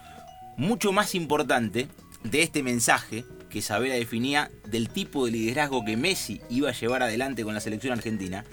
mucho 0.56 0.92
más 0.92 1.14
importante 1.14 1.88
de 2.24 2.42
este 2.42 2.62
mensaje 2.62 3.24
que 3.50 3.62
Sabela 3.62 3.94
definía 3.94 4.50
del 4.66 4.88
tipo 4.88 5.24
de 5.24 5.32
liderazgo 5.32 5.84
que 5.84 5.96
Messi 5.96 6.40
iba 6.50 6.70
a 6.70 6.74
llevar 6.74 7.02
adelante 7.02 7.44
con 7.44 7.54
la 7.54 7.60
selección 7.60 7.92
argentina, 7.92 8.44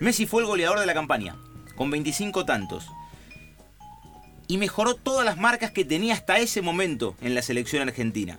Messi 0.00 0.26
fue 0.26 0.42
el 0.42 0.46
goleador 0.46 0.78
de 0.78 0.86
la 0.86 0.94
campaña, 0.94 1.36
con 1.74 1.90
25 1.90 2.44
tantos. 2.44 2.86
Y 4.48 4.58
mejoró 4.58 4.94
todas 4.94 5.24
las 5.24 5.38
marcas 5.38 5.72
que 5.72 5.84
tenía 5.84 6.14
hasta 6.14 6.38
ese 6.38 6.62
momento 6.62 7.16
en 7.20 7.34
la 7.34 7.42
selección 7.42 7.88
argentina. 7.88 8.38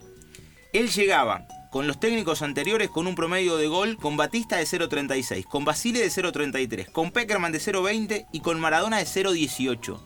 Él 0.72 0.90
llegaba 0.90 1.48
con 1.72 1.88
los 1.88 2.00
técnicos 2.00 2.42
anteriores 2.42 2.90
con 2.90 3.08
un 3.08 3.16
promedio 3.16 3.58
de 3.58 3.68
gol 3.68 3.98
con 3.98 4.16
Batista 4.16 4.56
de 4.56 4.64
0.36, 4.64 5.44
con 5.46 5.66
Basile 5.66 6.00
de 6.00 6.08
0.33, 6.08 6.92
con 6.92 7.12
Peckerman 7.12 7.52
de 7.52 7.60
0.20 7.60 8.28
y 8.32 8.40
con 8.40 8.60
Maradona 8.60 8.98
de 8.98 9.06
0.18. 9.06 10.00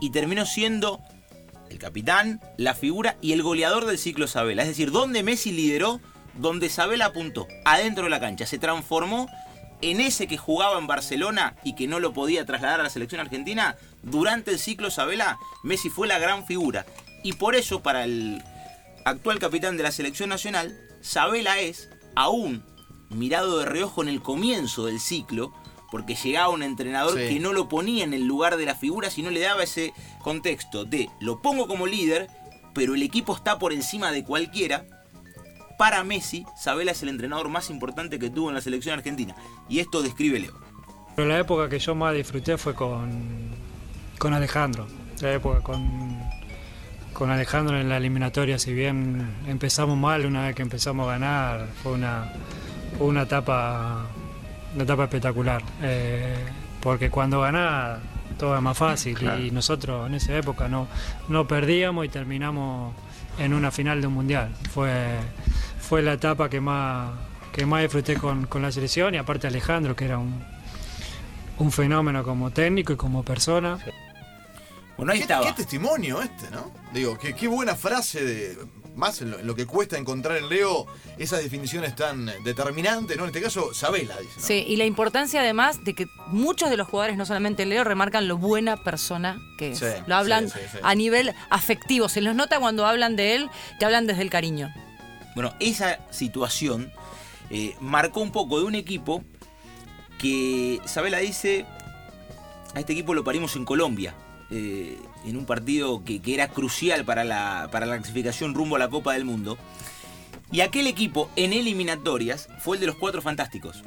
Y 0.00 0.10
terminó 0.10 0.46
siendo 0.46 1.00
el 1.74 1.80
capitán, 1.80 2.40
la 2.56 2.74
figura 2.74 3.16
y 3.20 3.32
el 3.32 3.42
goleador 3.42 3.84
del 3.84 3.98
ciclo 3.98 4.28
Sabela. 4.28 4.62
Es 4.62 4.68
decir, 4.68 4.92
donde 4.92 5.24
Messi 5.24 5.50
lideró, 5.50 6.00
donde 6.34 6.68
Sabela 6.68 7.06
apuntó, 7.06 7.48
adentro 7.64 8.04
de 8.04 8.10
la 8.10 8.20
cancha. 8.20 8.46
Se 8.46 8.58
transformó 8.58 9.28
en 9.82 10.00
ese 10.00 10.28
que 10.28 10.38
jugaba 10.38 10.78
en 10.78 10.86
Barcelona 10.86 11.56
y 11.64 11.74
que 11.74 11.88
no 11.88 11.98
lo 11.98 12.12
podía 12.12 12.46
trasladar 12.46 12.80
a 12.80 12.84
la 12.84 12.90
selección 12.90 13.20
argentina. 13.20 13.76
Durante 14.02 14.52
el 14.52 14.60
ciclo 14.60 14.90
Sabela, 14.90 15.38
Messi 15.64 15.90
fue 15.90 16.06
la 16.06 16.20
gran 16.20 16.46
figura. 16.46 16.86
Y 17.24 17.32
por 17.32 17.56
eso, 17.56 17.82
para 17.82 18.04
el 18.04 18.42
actual 19.04 19.40
capitán 19.40 19.76
de 19.76 19.82
la 19.82 19.90
selección 19.90 20.28
nacional, 20.28 20.78
Sabela 21.02 21.58
es, 21.58 21.90
aún 22.14 22.62
mirado 23.10 23.58
de 23.58 23.66
reojo 23.66 24.00
en 24.02 24.08
el 24.08 24.22
comienzo 24.22 24.86
del 24.86 25.00
ciclo, 25.00 25.52
porque 25.94 26.16
llegaba 26.16 26.48
un 26.48 26.64
entrenador 26.64 27.16
Sí. 27.16 27.28
que 27.34 27.38
no 27.38 27.52
lo 27.52 27.68
ponía 27.68 28.02
en 28.02 28.14
el 28.14 28.26
lugar 28.26 28.56
de 28.56 28.66
la 28.66 28.74
figura, 28.74 29.10
sino 29.10 29.30
le 29.30 29.38
daba 29.38 29.62
ese 29.62 29.92
contexto 30.22 30.84
de 30.84 31.08
lo 31.20 31.40
pongo 31.40 31.68
como 31.68 31.86
líder, 31.86 32.28
pero 32.72 32.96
el 32.96 33.02
equipo 33.04 33.32
está 33.36 33.60
por 33.60 33.72
encima 33.72 34.10
de 34.10 34.24
cualquiera. 34.24 34.86
Para 35.78 36.02
Messi, 36.02 36.46
Sabela 36.60 36.90
es 36.90 37.02
el 37.04 37.10
entrenador 37.10 37.48
más 37.48 37.70
importante 37.70 38.18
que 38.18 38.28
tuvo 38.28 38.48
en 38.48 38.56
la 38.56 38.60
selección 38.60 38.98
argentina. 38.98 39.36
Y 39.68 39.78
esto 39.78 40.02
describe 40.02 40.40
Leo. 40.40 40.54
Pero 41.14 41.28
la 41.28 41.38
época 41.38 41.68
que 41.68 41.78
yo 41.78 41.94
más 41.94 42.12
disfruté 42.12 42.58
fue 42.58 42.74
con, 42.74 43.50
con 44.18 44.34
Alejandro. 44.34 44.88
La 45.20 45.32
época 45.32 45.60
con, 45.60 46.18
con 47.12 47.30
Alejandro 47.30 47.78
en 47.80 47.88
la 47.88 47.98
eliminatoria, 47.98 48.58
si 48.58 48.72
bien 48.74 49.32
empezamos 49.46 49.96
mal, 49.96 50.26
una 50.26 50.42
vez 50.46 50.56
que 50.56 50.62
empezamos 50.62 51.06
a 51.06 51.12
ganar, 51.12 51.68
fue 51.84 51.92
una, 51.92 52.32
fue 52.98 53.06
una 53.06 53.22
etapa 53.22 54.08
una 54.74 54.84
etapa 54.84 55.04
espectacular. 55.04 55.62
Eh, 55.82 56.36
porque 56.80 57.10
cuando 57.10 57.40
ganás 57.40 57.98
todo 58.38 58.56
es 58.56 58.62
más 58.62 58.76
fácil 58.76 59.16
y 59.40 59.50
nosotros 59.50 60.06
en 60.08 60.14
esa 60.14 60.36
época 60.36 60.68
no, 60.68 60.88
no 61.28 61.46
perdíamos 61.46 62.04
y 62.04 62.08
terminamos 62.08 62.94
en 63.38 63.54
una 63.54 63.70
final 63.70 64.00
de 64.00 64.06
un 64.06 64.14
mundial. 64.14 64.54
Fue, 64.72 65.16
fue 65.80 66.02
la 66.02 66.14
etapa 66.14 66.48
que 66.50 66.60
más, 66.60 67.12
que 67.52 67.64
más 67.64 67.82
disfruté 67.82 68.16
con, 68.16 68.46
con 68.46 68.62
la 68.62 68.72
selección 68.72 69.14
y 69.14 69.18
aparte 69.18 69.46
Alejandro, 69.46 69.94
que 69.96 70.04
era 70.04 70.18
un, 70.18 70.44
un 71.58 71.72
fenómeno 71.72 72.22
como 72.24 72.50
técnico 72.50 72.92
y 72.92 72.96
como 72.96 73.22
persona. 73.22 73.78
Bueno, 74.96 75.12
ahí 75.12 75.18
¿Qué, 75.18 75.22
estaba. 75.24 75.46
qué 75.46 75.52
testimonio 75.52 76.20
este, 76.22 76.50
¿no? 76.50 76.70
Digo, 76.92 77.18
qué, 77.18 77.34
qué 77.34 77.48
buena 77.48 77.74
frase 77.74 78.24
de 78.24 78.58
más 78.94 79.20
en 79.22 79.30
lo, 79.30 79.38
en 79.38 79.46
lo 79.46 79.54
que 79.54 79.66
cuesta 79.66 79.98
encontrar 79.98 80.36
en 80.36 80.48
Leo 80.48 80.86
esas 81.18 81.42
definiciones 81.42 81.96
tan 81.96 82.26
determinantes, 82.44 83.16
¿no? 83.16 83.24
En 83.24 83.28
este 83.28 83.42
caso, 83.42 83.74
Sabela, 83.74 84.16
dice. 84.18 84.34
¿no? 84.36 84.46
Sí, 84.46 84.64
y 84.66 84.76
la 84.76 84.84
importancia 84.84 85.40
además 85.40 85.84
de 85.84 85.94
que 85.94 86.06
muchos 86.28 86.70
de 86.70 86.76
los 86.76 86.88
jugadores, 86.88 87.16
no 87.16 87.26
solamente 87.26 87.66
Leo, 87.66 87.84
remarcan 87.84 88.28
lo 88.28 88.38
buena 88.38 88.76
persona 88.76 89.40
que 89.58 89.72
es. 89.72 89.78
Sí, 89.78 89.86
lo 90.06 90.16
hablan 90.16 90.48
sí, 90.48 90.58
sí, 90.60 90.68
sí. 90.72 90.78
a 90.82 90.94
nivel 90.94 91.34
afectivo. 91.50 92.08
Se 92.08 92.20
los 92.20 92.34
nota 92.34 92.58
cuando 92.58 92.86
hablan 92.86 93.16
de 93.16 93.34
él, 93.34 93.50
te 93.78 93.84
hablan 93.84 94.06
desde 94.06 94.22
el 94.22 94.30
cariño. 94.30 94.72
Bueno, 95.34 95.52
esa 95.58 95.98
situación 96.10 96.92
eh, 97.50 97.74
marcó 97.80 98.20
un 98.20 98.30
poco 98.30 98.58
de 98.58 98.64
un 98.64 98.74
equipo 98.74 99.22
que 100.18 100.80
Sabela 100.84 101.18
dice, 101.18 101.66
a 102.74 102.80
este 102.80 102.92
equipo 102.92 103.14
lo 103.14 103.24
parimos 103.24 103.56
en 103.56 103.64
Colombia, 103.64 104.14
eh, 104.56 104.96
en 105.26 105.36
un 105.36 105.46
partido 105.46 106.04
que, 106.04 106.20
era 106.24 106.46
crucial 106.46 107.04
para 107.04 107.24
la, 107.24 107.68
clasificación 107.70 108.54
rumbo 108.54 108.76
a 108.76 108.78
la 108.78 108.88
Copa 108.88 109.14
del 109.14 109.24
Mundo. 109.24 109.58
Y 110.52 110.60
aquel 110.60 110.86
equipo 110.86 111.28
en 111.34 111.52
eliminatorias 111.52 112.48
fue 112.60 112.76
el 112.76 112.80
de 112.80 112.86
los 112.86 112.94
cuatro 112.94 113.20
fantásticos. 113.20 113.82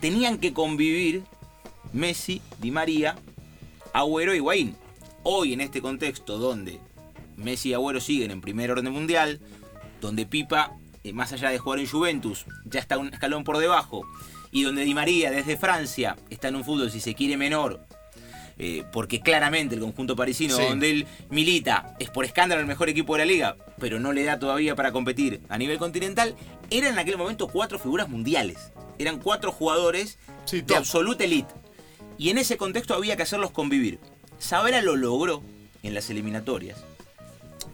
Tenían 0.00 0.38
que 0.38 0.54
convivir 0.54 1.24
Messi, 1.92 2.40
Di 2.60 2.70
María, 2.70 3.16
Agüero 3.92 4.32
y 4.32 4.38
Higuaín. 4.38 4.74
Hoy 5.22 5.52
en 5.52 5.60
este 5.60 5.82
contexto 5.82 6.38
donde 6.38 6.80
Messi 7.36 7.70
y 7.70 7.74
Agüero 7.74 8.00
siguen 8.00 8.30
en 8.30 8.40
primer 8.40 8.70
orden 8.70 8.90
mundial, 8.90 9.38
donde 10.00 10.24
Pipa, 10.24 10.72
eh, 11.04 11.12
más 11.12 11.34
allá 11.34 11.50
de 11.50 11.58
jugar 11.58 11.80
en 11.80 11.88
Juventus, 11.88 12.46
ya 12.64 12.80
está 12.80 12.96
un 12.96 13.12
escalón 13.12 13.44
por 13.44 13.58
debajo, 13.58 14.00
y 14.50 14.62
donde 14.62 14.84
Di 14.84 14.94
María 14.94 15.30
desde 15.30 15.58
Francia 15.58 16.16
está 16.30 16.48
en 16.48 16.56
un 16.56 16.64
fútbol, 16.64 16.90
si 16.90 17.00
se 17.00 17.14
quiere, 17.14 17.36
menor, 17.36 17.86
eh, 18.58 18.84
porque 18.92 19.20
claramente 19.20 19.74
el 19.74 19.80
conjunto 19.80 20.16
parisino 20.16 20.56
Sí. 20.56 20.62
donde 20.62 20.90
él 20.90 21.06
milita 21.30 21.94
es 21.98 22.10
por 22.10 22.24
escándalo 22.24 22.60
el 22.60 22.66
mejor 22.66 22.88
equipo 22.88 23.14
de 23.14 23.20
la 23.20 23.24
liga, 23.26 23.56
pero 23.78 24.00
no 24.00 24.12
le 24.12 24.24
da 24.24 24.38
todavía 24.38 24.74
para 24.74 24.92
competir 24.92 25.40
a 25.48 25.58
nivel 25.58 25.78
continental, 25.78 26.34
eran 26.70 26.92
en 26.94 26.98
aquel 26.98 27.16
momento 27.18 27.48
cuatro 27.48 27.78
figuras 27.78 28.08
mundiales. 28.08 28.72
Eran 28.98 29.18
cuatro 29.20 29.52
jugadores 29.52 30.18
Sí, 30.44 30.60
de 30.62 30.74
absoluta 30.76 31.24
elite. 31.24 31.54
Y 32.18 32.30
en 32.30 32.38
ese 32.38 32.56
contexto 32.56 32.94
había 32.94 33.16
que 33.16 33.22
hacerlos 33.22 33.52
convivir. 33.52 34.00
Sabela 34.38 34.82
lo 34.82 34.96
logró 34.96 35.42
en 35.84 35.94
las 35.94 36.10
eliminatorias. 36.10 36.78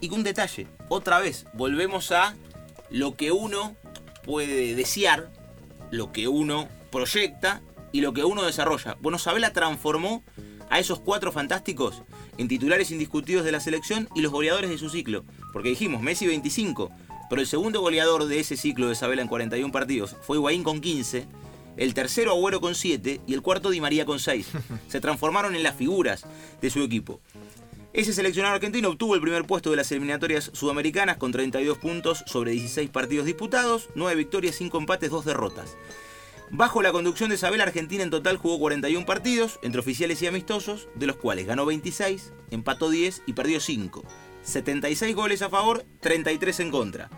Y 0.01 0.09
un 0.11 0.23
detalle, 0.23 0.67
otra 0.89 1.19
vez, 1.19 1.45
volvemos 1.53 2.11
a 2.11 2.35
lo 2.91 3.15
que 3.15 3.31
uno 3.31 3.75
puede 4.23 4.75
desear, 4.75 5.31
lo 5.89 6.11
que 6.11 6.27
uno 6.27 6.67
proyecta 6.91 7.61
y 7.91 8.01
lo 8.01 8.13
que 8.13 8.23
uno 8.23 8.43
desarrolla. 8.43 8.97
Bueno, 9.01 9.17
Sabela 9.17 9.51
transformó 9.53 10.23
a 10.69 10.79
esos 10.79 10.99
cuatro 10.99 11.31
fantásticos 11.31 12.03
en 12.37 12.47
titulares 12.47 12.91
indiscutidos 12.91 13.45
de 13.45 13.51
la 13.51 13.59
selección 13.59 14.09
y 14.15 14.21
los 14.21 14.31
goleadores 14.31 14.69
de 14.69 14.77
su 14.77 14.89
ciclo. 14.89 15.23
Porque 15.53 15.69
dijimos, 15.69 16.01
Messi 16.01 16.27
25, 16.27 16.91
pero 17.29 17.41
el 17.41 17.47
segundo 17.47 17.81
goleador 17.81 18.25
de 18.25 18.39
ese 18.39 18.57
ciclo 18.57 18.89
de 18.89 18.95
Sabela 18.95 19.21
en 19.21 19.27
41 19.27 19.71
partidos 19.71 20.15
fue 20.21 20.37
Higuaín 20.37 20.63
con 20.63 20.81
15, 20.81 21.27
el 21.77 21.93
tercero 21.93 22.31
Agüero 22.31 22.61
con 22.61 22.75
7 22.75 23.21
y 23.25 23.33
el 23.33 23.41
cuarto 23.41 23.69
Di 23.69 23.81
María 23.81 24.05
con 24.05 24.19
6. 24.19 24.47
Se 24.87 25.01
transformaron 25.01 25.55
en 25.55 25.63
las 25.63 25.75
figuras 25.75 26.23
de 26.61 26.69
su 26.69 26.81
equipo. 26.81 27.19
Ese 27.93 28.11
seleccionado 28.11 28.55
argentino 28.55 28.89
obtuvo 28.89 29.15
el 29.15 29.21
primer 29.21 29.45
puesto 29.45 29.71
de 29.71 29.77
las 29.77 29.89
eliminatorias 29.91 30.51
sudamericanas 30.53 31.15
con 31.15 31.31
32 31.31 31.77
puntos 31.77 32.25
sobre 32.27 32.51
16 32.51 32.89
partidos 32.89 33.25
disputados, 33.25 33.87
9 33.95 34.15
victorias, 34.17 34.55
5 34.55 34.77
empates, 34.77 35.09
2 35.09 35.23
derrotas. 35.23 35.77
Bajo 36.51 36.81
la 36.81 36.91
conducción 36.91 37.29
de 37.29 37.35
Isabel, 37.35 37.61
Argentina 37.61 38.03
en 38.03 38.09
total 38.09 38.37
jugó 38.37 38.59
41 38.59 39.05
partidos, 39.05 39.59
entre 39.63 39.79
oficiales 39.79 40.21
y 40.21 40.27
amistosos, 40.27 40.87
de 40.95 41.07
los 41.07 41.17
cuales 41.17 41.47
ganó 41.47 41.65
26, 41.65 42.33
empató 42.51 42.89
10 42.89 43.23
y 43.25 43.33
perdió 43.33 43.59
5. 43.59 44.03
76 44.43 45.15
goles 45.15 45.41
a 45.41 45.49
favor, 45.49 45.85
33 46.01 46.59
en 46.59 46.71
contra. 46.71 47.09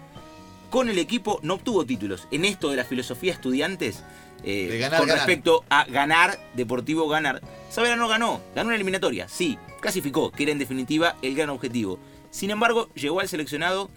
Con 0.69 0.89
el 0.89 0.97
equipo 0.97 1.39
no 1.43 1.55
obtuvo 1.55 1.85
títulos. 1.85 2.27
En 2.31 2.45
esto 2.45 2.69
de 2.69 2.77
la 2.77 2.85
filosofía 2.85 3.33
estudiantes, 3.33 4.03
eh, 4.43 4.77
ganar, 4.79 4.99
con 4.99 5.07
ganar. 5.07 5.25
respecto 5.25 5.65
a 5.69 5.85
ganar, 5.85 6.39
deportivo 6.53 7.07
ganar, 7.07 7.41
Sabela 7.69 7.95
no 7.95 8.07
ganó, 8.07 8.41
ganó 8.55 8.67
una 8.67 8.75
eliminatoria, 8.75 9.27
sí, 9.27 9.57
clasificó, 9.81 10.31
que 10.31 10.43
era 10.43 10.51
en 10.51 10.59
definitiva 10.59 11.17
el 11.21 11.35
gran 11.35 11.49
objetivo. 11.49 11.99
Sin 12.31 12.49
embargo, 12.49 12.89
llegó 12.93 13.19
al 13.19 13.27
seleccionado 13.27 13.89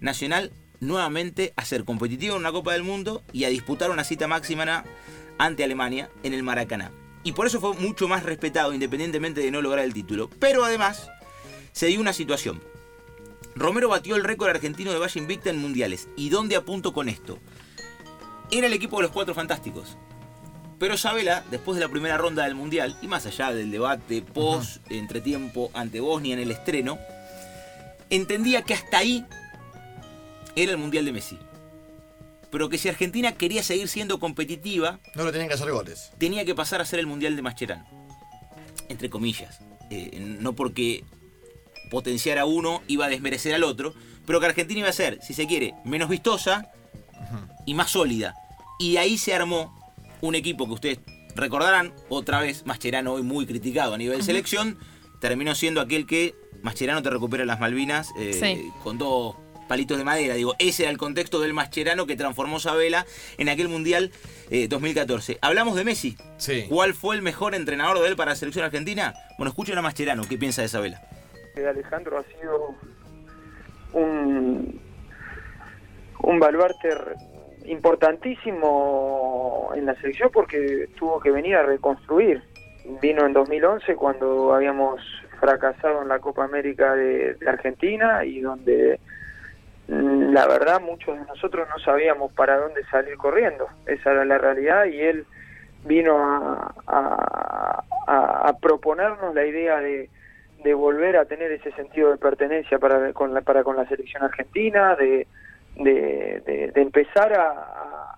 nacional 0.00 0.52
nuevamente 0.82 1.52
a 1.56 1.64
ser 1.64 1.84
competitivo 1.84 2.34
en 2.34 2.40
una 2.40 2.50
Copa 2.52 2.72
del 2.72 2.82
Mundo 2.82 3.22
y 3.32 3.44
a 3.44 3.48
disputar 3.48 3.90
una 3.90 4.02
cita 4.02 4.26
máxima 4.26 4.84
ante 5.38 5.64
Alemania 5.64 6.10
en 6.24 6.34
el 6.34 6.42
Maracaná. 6.42 6.90
Y 7.22 7.32
por 7.32 7.46
eso 7.46 7.60
fue 7.60 7.74
mucho 7.74 8.08
más 8.08 8.24
respetado 8.24 8.74
independientemente 8.74 9.40
de 9.40 9.52
no 9.52 9.62
lograr 9.62 9.84
el 9.84 9.94
título. 9.94 10.28
Pero 10.40 10.64
además 10.64 11.08
se 11.70 11.86
dio 11.86 12.00
una 12.00 12.12
situación. 12.12 12.60
Romero 13.54 13.88
batió 13.88 14.16
el 14.16 14.24
récord 14.24 14.50
argentino 14.50 14.92
de 14.92 14.98
Valle 14.98 15.20
Invicta 15.20 15.50
en 15.50 15.58
mundiales. 15.58 16.08
¿Y 16.16 16.30
dónde 16.30 16.56
apunto 16.56 16.92
con 16.92 17.08
esto? 17.08 17.38
Era 18.50 18.66
el 18.66 18.72
equipo 18.72 18.96
de 18.96 19.04
los 19.04 19.12
cuatro 19.12 19.34
fantásticos. 19.34 19.96
Pero 20.80 20.96
Sabela, 20.96 21.44
después 21.52 21.76
de 21.76 21.84
la 21.84 21.92
primera 21.92 22.18
ronda 22.18 22.42
del 22.42 22.56
mundial, 22.56 22.98
y 23.00 23.06
más 23.06 23.24
allá 23.24 23.52
del 23.52 23.70
debate 23.70 24.20
post, 24.20 24.78
entretiempo 24.90 25.70
ante 25.74 26.00
Bosnia 26.00 26.34
en 26.34 26.40
el 26.40 26.50
estreno, 26.50 26.98
entendía 28.10 28.62
que 28.62 28.74
hasta 28.74 28.98
ahí 28.98 29.24
era 30.56 30.72
el 30.72 30.78
mundial 30.78 31.04
de 31.04 31.12
Messi. 31.12 31.38
Pero 32.50 32.68
que 32.68 32.76
si 32.78 32.88
Argentina 32.88 33.32
quería 33.32 33.62
seguir 33.62 33.88
siendo 33.88 34.18
competitiva, 34.20 35.00
No 35.14 35.24
lo 35.24 35.32
tenían 35.32 35.48
que 35.48 35.54
hacer 35.54 35.70
goles. 35.70 36.12
tenía 36.18 36.44
que 36.44 36.54
pasar 36.54 36.80
a 36.80 36.84
ser 36.84 36.98
el 36.98 37.06
mundial 37.06 37.34
de 37.36 37.42
Mascherano. 37.42 37.86
Entre 38.88 39.08
comillas. 39.08 39.60
Eh, 39.90 40.18
no 40.40 40.52
porque 40.54 41.04
potenciar 41.90 42.38
a 42.38 42.44
uno 42.44 42.82
iba 42.88 43.06
a 43.06 43.08
desmerecer 43.08 43.54
al 43.54 43.64
otro, 43.64 43.94
pero 44.26 44.40
que 44.40 44.46
Argentina 44.46 44.80
iba 44.80 44.88
a 44.88 44.92
ser, 44.94 45.18
si 45.22 45.34
se 45.34 45.46
quiere, 45.46 45.74
menos 45.84 46.08
vistosa 46.08 46.70
y 47.66 47.74
más 47.74 47.90
sólida. 47.90 48.34
Y 48.78 48.96
ahí 48.96 49.18
se 49.18 49.34
armó 49.34 49.94
un 50.20 50.34
equipo 50.34 50.66
que 50.66 50.72
ustedes 50.74 50.98
recordarán, 51.34 51.92
otra 52.08 52.40
vez, 52.40 52.64
Mascherano 52.66 53.12
hoy 53.14 53.22
muy 53.22 53.46
criticado 53.46 53.94
a 53.94 53.98
nivel 53.98 54.22
selección, 54.22 54.78
terminó 55.20 55.54
siendo 55.54 55.80
aquel 55.80 56.06
que 56.06 56.34
Mascherano 56.62 57.02
te 57.02 57.10
recupera 57.10 57.44
las 57.44 57.60
Malvinas 57.60 58.10
eh, 58.18 58.32
Sí. 58.38 58.70
con 58.82 58.98
dos 58.98 59.36
palitos 59.72 59.96
de 59.96 60.04
madera. 60.04 60.34
Digo, 60.34 60.54
ese 60.58 60.82
era 60.82 60.92
el 60.92 60.98
contexto 60.98 61.40
del 61.40 61.54
Mascherano 61.54 62.06
que 62.06 62.14
transformó 62.14 62.60
Sabela 62.60 63.06
en 63.38 63.48
aquel 63.48 63.68
Mundial 63.68 64.10
eh, 64.50 64.68
2014. 64.68 65.38
Hablamos 65.40 65.76
de 65.76 65.84
Messi. 65.84 66.14
Sí. 66.36 66.66
¿Cuál 66.68 66.92
fue 66.92 67.16
el 67.16 67.22
mejor 67.22 67.54
entrenador 67.54 67.98
de 67.98 68.08
él 68.08 68.14
para 68.14 68.32
la 68.32 68.36
selección 68.36 68.66
argentina? 68.66 69.14
Bueno, 69.38 69.48
escuchen 69.48 69.78
a 69.78 69.80
Mascherano, 69.80 70.24
¿qué 70.28 70.36
piensa 70.36 70.60
de 70.60 70.68
Sabela? 70.68 71.00
de 71.54 71.66
Alejandro 71.66 72.18
ha 72.18 72.24
sido 72.38 72.74
un, 73.94 74.78
un 76.22 76.38
baluarte 76.38 76.90
importantísimo 77.64 79.72
en 79.74 79.86
la 79.86 79.94
selección 80.02 80.28
porque 80.34 80.90
tuvo 80.98 81.18
que 81.18 81.30
venir 81.30 81.56
a 81.56 81.62
reconstruir. 81.62 82.42
Vino 83.00 83.24
en 83.24 83.32
2011 83.32 83.94
cuando 83.94 84.52
habíamos 84.52 85.00
fracasado 85.40 86.02
en 86.02 86.08
la 86.08 86.18
Copa 86.18 86.44
América 86.44 86.94
de, 86.94 87.36
de 87.36 87.48
Argentina 87.48 88.22
y 88.26 88.42
donde 88.42 89.00
la 89.88 90.46
verdad 90.46 90.80
muchos 90.80 91.18
de 91.18 91.24
nosotros 91.26 91.68
no 91.68 91.78
sabíamos 91.82 92.32
para 92.32 92.56
dónde 92.58 92.84
salir 92.84 93.16
corriendo. 93.16 93.66
Esa 93.86 94.12
era 94.12 94.24
la 94.24 94.38
realidad 94.38 94.84
y 94.86 95.00
él 95.00 95.26
vino 95.84 96.16
a, 96.86 98.54
proponernos 98.60 99.34
la 99.34 99.44
idea 99.44 99.80
de, 99.80 100.08
volver 100.74 101.16
a 101.16 101.24
tener 101.24 101.50
ese 101.50 101.72
sentido 101.72 102.10
de 102.10 102.16
pertenencia 102.16 102.78
para 102.78 103.12
con 103.12 103.34
la, 103.34 103.40
para 103.40 103.64
con 103.64 103.76
la 103.76 103.86
selección 103.86 104.22
argentina, 104.22 104.94
de, 104.94 105.26
de, 105.76 106.70
de- 106.72 106.80
empezar 106.80 107.32
a- 107.32 108.16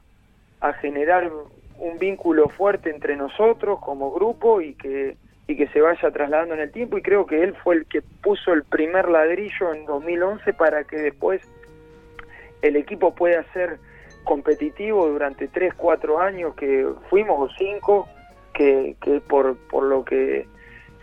a 0.61 0.73
generar 0.75 1.31
un 1.79 1.99
vínculo 1.99 2.49
fuerte 2.51 2.91
entre 2.91 3.17
nosotros 3.17 3.81
como 3.81 4.13
grupo 4.13 4.61
y 4.61 4.75
que 4.75 5.17
y 5.47 5.57
que 5.57 5.69
se 5.69 5.81
vaya 5.81 6.11
trasladando 6.11 6.55
en 6.55 6.61
el 6.61 6.73
tiempo 6.73 6.97
y 6.99 7.03
creo 7.03 7.27
que 7.27 7.43
él 7.43 7.55
fue 7.63 7.77
el 7.77 7.87
que 7.87 8.03
puso 8.23 8.53
el 8.53 8.65
primer 8.65 9.09
ladrillo 9.09 9.75
en 9.75 9.85
2011 9.85 10.55
para 10.55 10.85
que 10.85 10.97
después 10.97 11.43
el 12.63 12.77
equipo 12.77 13.15
pueda 13.15 13.45
ser 13.53 13.79
competitivo 14.25 15.07
durante 15.09 15.49
3, 15.49 15.75
4 15.75 16.19
años 16.19 16.55
que 16.55 16.87
fuimos 17.11 17.51
o 17.51 17.55
5 17.59 18.09
que, 18.55 18.97
que 19.03 19.21
por, 19.21 19.57
por 19.69 19.83
lo 19.85 20.03
que 20.05 20.47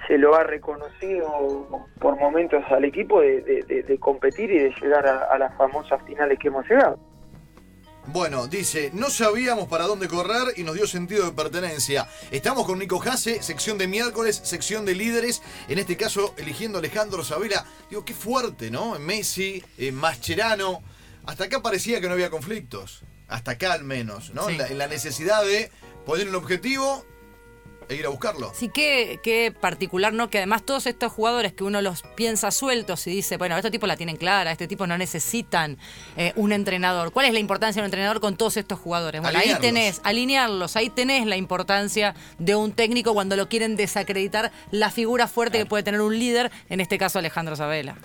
se 0.07 0.17
lo 0.17 0.33
ha 0.33 0.43
reconocido 0.43 1.67
por 1.99 2.19
momentos 2.19 2.63
al 2.71 2.83
equipo 2.85 3.21
de, 3.21 3.41
de- 3.41 3.99
competir 3.99 4.49
y 4.49 4.57
de 4.57 4.73
llegar 4.81 5.05
a 5.05 5.37
las 5.37 5.55
famosas 5.55 6.01
finales 6.07 6.39
que 6.39 6.47
hemos 6.47 6.67
llegado. 6.67 6.97
Bueno, 8.07 8.47
dice, 8.47 8.89
no 8.93 9.11
sabíamos 9.11 9.67
para 9.67 9.85
dónde 9.85 10.07
correr 10.07 10.55
y 10.57 10.63
nos 10.63 10.75
dio 10.75 10.87
sentido 10.87 11.25
de 11.25 11.31
pertenencia. 11.33 12.09
Estamos 12.31 12.65
con 12.65 12.79
Nico 12.79 12.97
Jase, 12.99 13.43
sección 13.43 13.77
de 13.77 13.87
miércoles, 13.87 14.41
sección 14.43 14.85
de 14.85 14.95
líderes, 14.95 15.43
en 15.67 15.77
este 15.77 15.95
caso 15.97 16.33
eligiendo 16.37 16.77
a 16.77 16.79
Alejandro 16.79 17.23
Sabela. 17.23 17.65
Digo, 17.89 18.03
qué 18.03 18.15
fuerte, 18.15 18.71
¿no? 18.71 18.97
Messi, 18.97 19.63
eh, 19.77 19.91
Mascherano. 19.91 20.81
Hasta 21.25 21.43
acá 21.43 21.61
parecía 21.61 22.01
que 22.01 22.07
no 22.07 22.13
había 22.13 22.31
conflictos. 22.31 23.03
Hasta 23.27 23.51
acá 23.51 23.73
al 23.73 23.83
menos, 23.83 24.33
¿no? 24.33 24.47
Sí. 24.47 24.57
La, 24.57 24.67
la 24.69 24.87
necesidad 24.87 25.45
de 25.45 25.71
poner 26.05 26.27
un 26.27 26.35
objetivo 26.35 27.05
e 27.91 27.95
ir 27.95 28.05
a 28.05 28.09
buscarlo. 28.09 28.51
Sí, 28.55 28.69
qué, 28.69 29.19
qué 29.21 29.51
particular, 29.51 30.13
¿no? 30.13 30.29
Que 30.29 30.37
además 30.37 30.63
todos 30.63 30.87
estos 30.87 31.11
jugadores 31.11 31.53
que 31.53 31.63
uno 31.63 31.81
los 31.81 32.03
piensa 32.15 32.49
sueltos 32.51 33.05
y 33.07 33.11
dice, 33.11 33.37
bueno, 33.37 33.55
estos 33.57 33.71
tipos 33.71 33.87
la 33.87 33.97
tienen 33.97 34.15
clara, 34.15 34.51
este 34.51 34.67
tipo 34.67 34.87
no 34.87 34.97
necesitan 34.97 35.77
eh, 36.15 36.31
un 36.35 36.53
entrenador. 36.53 37.11
¿Cuál 37.11 37.25
es 37.25 37.33
la 37.33 37.39
importancia 37.39 37.81
de 37.81 37.83
un 37.83 37.87
entrenador 37.87 38.21
con 38.21 38.37
todos 38.37 38.57
estos 38.57 38.79
jugadores? 38.79 39.21
Bueno, 39.21 39.39
ahí 39.39 39.53
tenés, 39.59 39.99
alinearlos, 40.03 40.75
ahí 40.75 40.89
tenés 40.89 41.25
la 41.25 41.35
importancia 41.35 42.15
de 42.39 42.55
un 42.55 42.71
técnico 42.71 43.13
cuando 43.13 43.35
lo 43.35 43.49
quieren 43.49 43.75
desacreditar 43.75 44.51
la 44.71 44.89
figura 44.89 45.27
fuerte 45.27 45.57
que 45.57 45.65
puede 45.65 45.83
tener 45.83 46.01
un 46.01 46.17
líder, 46.17 46.51
en 46.69 46.79
este 46.79 46.97
caso 46.97 47.19
Alejandro 47.19 47.55
Sabela. 47.55 47.97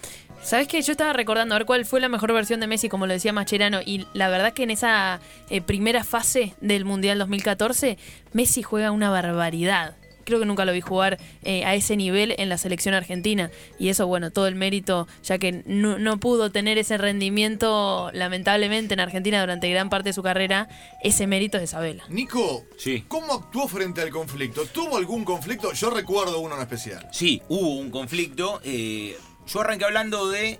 ¿Sabes 0.42 0.68
qué? 0.68 0.80
Yo 0.82 0.92
estaba 0.92 1.12
recordando 1.12 1.54
a 1.54 1.58
ver 1.58 1.66
cuál 1.66 1.84
fue 1.84 2.00
la 2.00 2.08
mejor 2.08 2.32
versión 2.32 2.60
de 2.60 2.68
Messi, 2.68 2.88
como 2.88 3.06
lo 3.06 3.12
decía 3.12 3.32
Mascherano, 3.32 3.80
y 3.84 4.06
la 4.12 4.28
verdad 4.28 4.52
que 4.52 4.62
en 4.62 4.70
esa 4.70 5.20
eh, 5.50 5.60
primera 5.60 6.04
fase 6.04 6.54
del 6.60 6.84
Mundial 6.84 7.18
2014, 7.18 7.98
Messi 8.32 8.62
juega 8.62 8.92
una 8.92 9.10
barbaridad. 9.10 9.96
Creo 10.24 10.40
que 10.40 10.46
nunca 10.46 10.64
lo 10.64 10.72
vi 10.72 10.80
jugar 10.80 11.18
eh, 11.44 11.64
a 11.64 11.74
ese 11.76 11.96
nivel 11.96 12.34
en 12.38 12.48
la 12.48 12.58
selección 12.58 12.94
argentina. 12.94 13.50
Y 13.78 13.90
eso, 13.90 14.08
bueno, 14.08 14.32
todo 14.32 14.48
el 14.48 14.56
mérito, 14.56 15.06
ya 15.22 15.38
que 15.38 15.62
no, 15.66 15.98
no 15.98 16.18
pudo 16.18 16.50
tener 16.50 16.78
ese 16.78 16.98
rendimiento, 16.98 18.10
lamentablemente, 18.12 18.94
en 18.94 19.00
Argentina 19.00 19.40
durante 19.40 19.70
gran 19.70 19.88
parte 19.88 20.08
de 20.08 20.12
su 20.12 20.24
carrera, 20.24 20.68
ese 21.02 21.26
mérito 21.28 21.58
es 21.58 21.62
de 21.62 21.66
Sabela. 21.68 22.04
Nico, 22.08 22.64
Sí. 22.76 23.04
¿cómo 23.06 23.34
actuó 23.34 23.68
frente 23.68 24.00
al 24.00 24.10
conflicto? 24.10 24.66
¿Tuvo 24.66 24.96
algún 24.96 25.24
conflicto? 25.24 25.72
Yo 25.72 25.90
recuerdo 25.90 26.40
uno 26.40 26.56
en 26.56 26.62
especial. 26.62 27.06
Sí, 27.12 27.40
hubo 27.48 27.76
un 27.76 27.90
conflicto. 27.90 28.60
eh, 28.64 29.16
yo 29.46 29.60
arranqué 29.60 29.84
hablando 29.84 30.28
de 30.28 30.58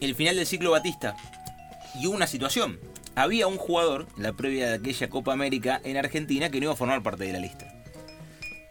el 0.00 0.14
final 0.14 0.36
del 0.36 0.46
ciclo 0.46 0.70
Batista. 0.70 1.16
Y 2.00 2.06
hubo 2.06 2.16
una 2.16 2.26
situación. 2.26 2.78
Había 3.14 3.46
un 3.46 3.56
jugador 3.56 4.06
en 4.16 4.22
la 4.24 4.32
previa 4.34 4.68
de 4.68 4.74
aquella 4.74 5.08
Copa 5.08 5.32
América 5.32 5.80
en 5.84 5.96
Argentina 5.96 6.50
que 6.50 6.58
no 6.60 6.64
iba 6.64 6.72
a 6.74 6.76
formar 6.76 7.02
parte 7.02 7.24
de 7.24 7.32
la 7.32 7.38
lista. 7.38 7.72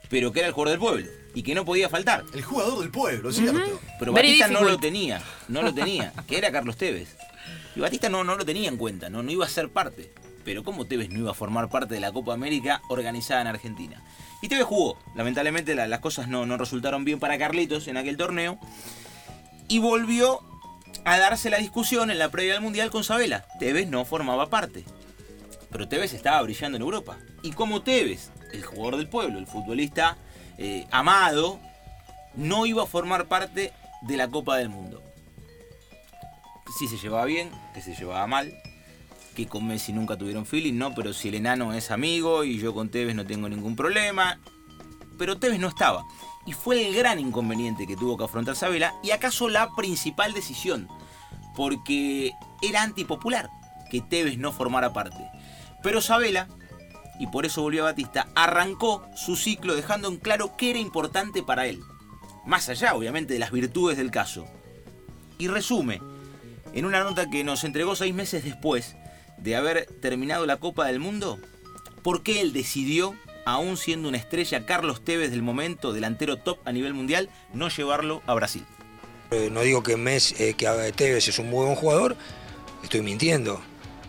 Pero 0.09 0.31
que 0.31 0.39
era 0.39 0.47
el 0.47 0.53
jugador 0.53 0.71
del 0.71 0.79
pueblo. 0.79 1.07
Y 1.33 1.41
que 1.41 1.55
no 1.55 1.65
podía 1.65 1.89
faltar. 1.89 2.24
El 2.33 2.43
jugador 2.43 2.79
del 2.79 2.91
pueblo, 2.91 3.31
¿cierto? 3.31 3.79
Pero 4.00 4.13
Very 4.13 4.27
Batista 4.27 4.47
no 4.47 4.59
difficult. 4.59 4.71
lo 4.71 4.79
tenía. 4.79 5.21
No 5.47 5.62
lo 5.63 5.74
tenía. 5.74 6.13
que 6.27 6.38
era 6.38 6.51
Carlos 6.51 6.77
Tevez. 6.77 7.15
Y 7.75 7.79
Batista 7.79 8.07
no, 8.07 8.24
no 8.24 8.35
lo 8.35 8.45
tenía 8.45 8.69
en 8.69 8.77
cuenta. 8.77 9.09
No, 9.09 9.24
no 9.24 9.31
iba 9.31 9.45
a 9.45 9.50
ser 9.50 9.69
parte. 9.69 10.13
Pero 10.45 10.63
¿cómo 10.63 10.85
Tevez 10.85 11.09
no 11.09 11.19
iba 11.19 11.31
a 11.31 11.33
formar 11.33 11.69
parte 11.69 11.95
de 11.95 11.99
la 11.99 12.11
Copa 12.13 12.33
América 12.33 12.81
organizada 12.87 13.41
en 13.41 13.47
Argentina? 13.47 14.01
Y 14.41 14.47
Tevez 14.47 14.63
jugó. 14.65 14.97
Lamentablemente 15.15 15.75
la- 15.75 15.87
las 15.87 15.99
cosas 15.99 16.27
no, 16.27 16.45
no 16.45 16.55
resultaron 16.55 17.03
bien 17.03 17.19
para 17.19 17.37
Carlitos 17.37 17.87
en 17.87 17.97
aquel 17.97 18.15
torneo. 18.15 18.59
Y 19.67 19.79
volvió 19.79 20.39
a 21.03 21.17
darse 21.17 21.49
la 21.49 21.57
discusión 21.57 22.11
en 22.11 22.19
la 22.19 22.29
previa 22.29 22.53
del 22.53 22.61
Mundial 22.61 22.91
con 22.91 23.03
Sabela. 23.03 23.45
Tevez 23.59 23.87
no 23.89 24.05
formaba 24.05 24.49
parte. 24.49 24.85
Pero 25.71 25.87
Tevez 25.89 26.13
estaba 26.13 26.41
brillando 26.43 26.77
en 26.77 26.83
Europa. 26.83 27.17
Y 27.41 27.51
como 27.51 27.81
Tevez, 27.81 28.29
el 28.53 28.63
jugador 28.63 28.97
del 28.97 29.09
pueblo, 29.09 29.39
el 29.39 29.47
futbolista 29.47 30.17
eh, 30.57 30.85
amado, 30.91 31.59
no 32.35 32.65
iba 32.67 32.83
a 32.83 32.87
formar 32.87 33.25
parte 33.25 33.73
de 34.03 34.17
la 34.17 34.27
Copa 34.27 34.57
del 34.57 34.69
Mundo. 34.69 35.01
Si 36.77 36.87
se 36.87 36.97
llevaba 36.97 37.25
bien, 37.25 37.49
que 37.73 37.81
se 37.81 37.95
llevaba 37.95 38.25
mal, 38.27 38.53
que 39.35 39.45
con 39.45 39.67
Messi 39.67 39.93
nunca 39.93 40.17
tuvieron 40.17 40.47
feeling, 40.47 40.73
no, 40.73 40.95
pero 40.95 41.13
si 41.13 41.27
el 41.27 41.35
enano 41.35 41.73
es 41.73 41.91
amigo 41.91 42.43
y 42.43 42.57
yo 42.57 42.73
con 42.73 42.89
Tevez 42.89 43.13
no 43.13 43.27
tengo 43.27 43.47
ningún 43.47 43.75
problema. 43.75 44.39
Pero 45.19 45.37
Tevez 45.37 45.59
no 45.59 45.67
estaba. 45.67 46.03
Y 46.47 46.53
fue 46.53 46.87
el 46.87 46.95
gran 46.95 47.19
inconveniente 47.19 47.85
que 47.85 47.95
tuvo 47.95 48.17
que 48.17 48.23
afrontar 48.23 48.55
Sabela 48.55 48.95
y 49.03 49.11
acaso 49.11 49.49
la 49.49 49.69
principal 49.75 50.33
decisión. 50.33 50.87
Porque 51.55 52.31
era 52.61 52.81
antipopular 52.81 53.49
que 53.91 54.01
Tevez 54.01 54.37
no 54.37 54.51
formara 54.51 54.93
parte. 54.93 55.29
Pero 55.83 56.01
Sabela, 56.01 56.47
y 57.19 57.27
por 57.27 57.45
eso 57.45 57.61
volvió 57.61 57.83
a 57.83 57.91
Batista, 57.91 58.27
arrancó 58.35 59.07
su 59.15 59.35
ciclo 59.35 59.75
dejando 59.75 60.07
en 60.07 60.17
claro 60.17 60.57
qué 60.57 60.71
era 60.71 60.79
importante 60.79 61.43
para 61.43 61.67
él. 61.67 61.81
Más 62.45 62.69
allá, 62.69 62.95
obviamente, 62.95 63.33
de 63.33 63.39
las 63.39 63.51
virtudes 63.51 63.97
del 63.97 64.11
caso. 64.11 64.45
Y 65.37 65.47
resume, 65.47 66.01
en 66.73 66.85
una 66.85 67.03
nota 67.03 67.29
que 67.29 67.43
nos 67.43 67.63
entregó 67.63 67.95
seis 67.95 68.13
meses 68.13 68.43
después 68.43 68.95
de 69.37 69.55
haber 69.55 69.85
terminado 70.01 70.45
la 70.45 70.57
Copa 70.57 70.85
del 70.87 70.99
Mundo, 70.99 71.39
por 72.03 72.23
qué 72.23 72.41
él 72.41 72.53
decidió, 72.53 73.15
aún 73.45 73.77
siendo 73.77 74.09
una 74.09 74.17
estrella 74.17 74.65
Carlos 74.65 75.03
Tevez 75.03 75.31
del 75.31 75.41
momento, 75.41 75.93
delantero 75.93 76.37
top 76.37 76.59
a 76.65 76.71
nivel 76.71 76.93
mundial, 76.93 77.29
no 77.53 77.69
llevarlo 77.69 78.21
a 78.25 78.33
Brasil. 78.33 78.65
Eh, 79.31 79.49
no 79.51 79.61
digo 79.61 79.83
que, 79.83 79.97
Messi, 79.97 80.35
eh, 80.39 80.53
que 80.53 80.67
Tevez 80.95 81.27
es 81.27 81.39
un 81.39 81.51
buen 81.51 81.75
jugador, 81.75 82.15
estoy 82.83 83.01
mintiendo. 83.01 83.61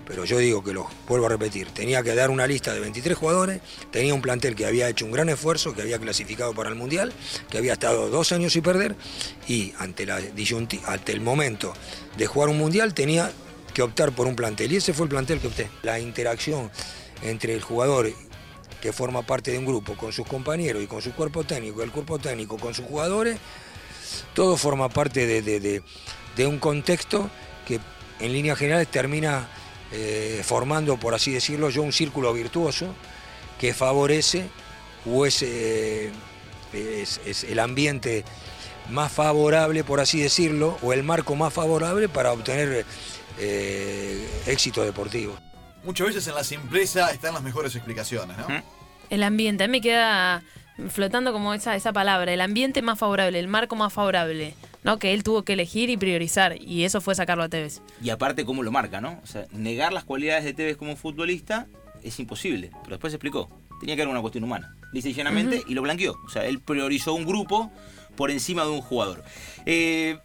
Pero 0.07 0.25
yo 0.25 0.39
digo 0.39 0.63
que 0.63 0.73
lo 0.73 0.89
vuelvo 1.09 1.27
a 1.27 1.31
repetir, 1.31 1.69
tenía 1.71 2.01
que 2.03 2.15
dar 2.15 2.31
una 2.31 2.47
lista 2.47 2.73
de 2.73 2.79
23 2.79 3.19
jugadores, 3.19 3.61
tenía 3.91 4.15
un 4.15 4.23
plantel 4.23 4.55
que 4.55 4.65
había 4.65 4.89
hecho 4.89 5.05
un 5.05 5.11
gran 5.11 5.29
esfuerzo, 5.29 5.75
que 5.75 5.83
había 5.83 5.99
clasificado 5.99 6.55
para 6.55 6.69
el 6.69 6.77
Mundial, 6.77 7.13
que 7.51 7.59
había 7.59 7.73
estado 7.73 8.09
dos 8.09 8.31
años 8.31 8.53
sin 8.53 8.63
perder, 8.63 8.95
y 9.49 9.73
ante, 9.79 10.07
la 10.07 10.21
ante 10.87 11.13
el 11.13 11.21
momento 11.21 11.75
de 12.17 12.27
jugar 12.27 12.51
un 12.51 12.59
Mundial 12.59 12.95
tenía 12.95 13.33
que 13.77 13.83
optar 13.83 14.11
por 14.13 14.27
un 14.27 14.35
plantel, 14.35 14.73
y 14.73 14.77
ese 14.77 14.95
fue 14.95 15.05
el 15.05 15.11
plantel 15.11 15.39
que 15.39 15.49
opté. 15.49 15.69
La 15.83 16.01
interacción 16.01 16.71
entre 17.23 17.53
el 17.53 17.61
jugador 17.61 18.11
que 18.81 18.91
forma 18.91 19.21
parte 19.21 19.51
de 19.51 19.59
un 19.59 19.67
grupo 19.67 19.99
con 19.99 20.15
sus 20.15 20.27
compañeros 20.27 20.83
y 20.83 20.87
con 20.87 21.03
su 21.03 21.13
cuerpo 21.13 21.45
técnico, 21.45 21.83
el 21.83 21.91
cuerpo 21.93 22.19
técnico 22.19 22.57
con 22.57 22.73
sus 22.73 22.87
jugadores, 22.87 23.37
todo 24.33 24.57
forma 24.57 24.89
parte 24.89 25.27
de, 25.27 25.43
de- 25.43 26.47
un 26.47 26.59
contexto 26.59 27.29
que 27.67 27.79
en 28.19 28.33
líneas 28.33 28.57
generales 28.59 28.89
termina 28.91 29.47
eh, 29.93 30.41
formando, 30.43 30.97
por 30.97 31.13
así 31.13 31.31
decirlo 31.33 31.69
yo, 31.69 31.83
un 31.83 31.93
círculo 31.93 32.33
virtuoso 32.33 32.95
que 33.61 33.75
favorece 33.75 34.49
o 35.05 35.27
eh, 35.27 36.11
es 36.73 37.45
el 37.45 37.59
ambiente 37.59 38.25
más 38.89 39.13
favorable, 39.13 39.85
por 39.85 40.01
así 40.01 40.21
decirlo, 40.21 40.79
o 40.81 40.95
el 40.95 41.03
marco 41.03 41.35
más 41.35 41.53
favorable 41.53 42.09
para 42.09 42.33
obtener 42.33 42.87
eh, 43.39 44.27
éxito 44.47 44.85
deportivo. 44.85 45.37
Muchas 45.85 46.09
veces 46.09 46.27
en 46.27 46.35
la 46.35 46.45
simpleza 46.45 47.11
están 47.11 47.35
las 47.35 47.43
mejores 47.43 47.75
explicaciones, 47.75 48.37
¿no? 48.37 48.47
El 49.09 49.23
ambiente, 49.23 49.65
a 49.65 49.67
mí 49.69 49.73
me 49.73 49.81
queda 49.81 50.43
flotando 50.89 51.33
como 51.33 51.55
esa, 51.55 51.75
esa 51.77 51.93
palabra, 51.93 52.33
el 52.33 52.41
ambiente 52.41 52.83
más 52.83 52.99
favorable, 52.99 53.39
el 53.39 53.49
marco 53.49 53.77
más 53.77 53.93
favorable, 53.93 54.55
¿no? 54.83 54.99
Que 54.99 55.15
él 55.15 55.23
tuvo 55.23 55.43
que 55.43 55.55
elegir 55.55 55.91
y 55.91 55.97
priorizar, 55.97 56.61
y 56.61 56.85
eso 56.85 57.01
fue 57.01 57.15
sacarlo 57.15 57.45
a 57.45 57.49
Tevez. 57.49 57.83
Y 58.03 58.11
aparte 58.11 58.45
cómo 58.45 58.63
lo 58.63 58.73
marca, 58.73 59.01
¿no? 59.01 59.21
O 59.23 59.27
sea, 59.27 59.47
negar 59.53 59.93
las 59.93 60.05
cualidades 60.05 60.45
de 60.45 60.55
Tevez 60.55 60.77
como 60.77 60.97
futbolista 60.97 61.67
es 62.03 62.19
imposible. 62.19 62.71
Pero 62.83 62.97
después 62.97 63.13
se 63.13 63.17
explicó. 63.17 63.49
Tenía 63.81 63.95
que 63.95 64.03
haber 64.03 64.13
una 64.13 64.21
cuestión 64.23 64.45
humana. 64.45 64.75
Llanamente 64.93 65.63
y 65.67 65.75
lo 65.75 65.83
blanqueó. 65.83 66.17
O 66.25 66.31
sea, 66.31 66.47
él 66.47 66.61
priorizó 66.61 67.13
un 67.15 67.27
grupo 67.27 67.71
por 68.17 68.31
encima 68.31 68.65
de 68.65 68.71
un 68.71 68.81
jugador. 68.81 69.23
Eh, 69.67 70.19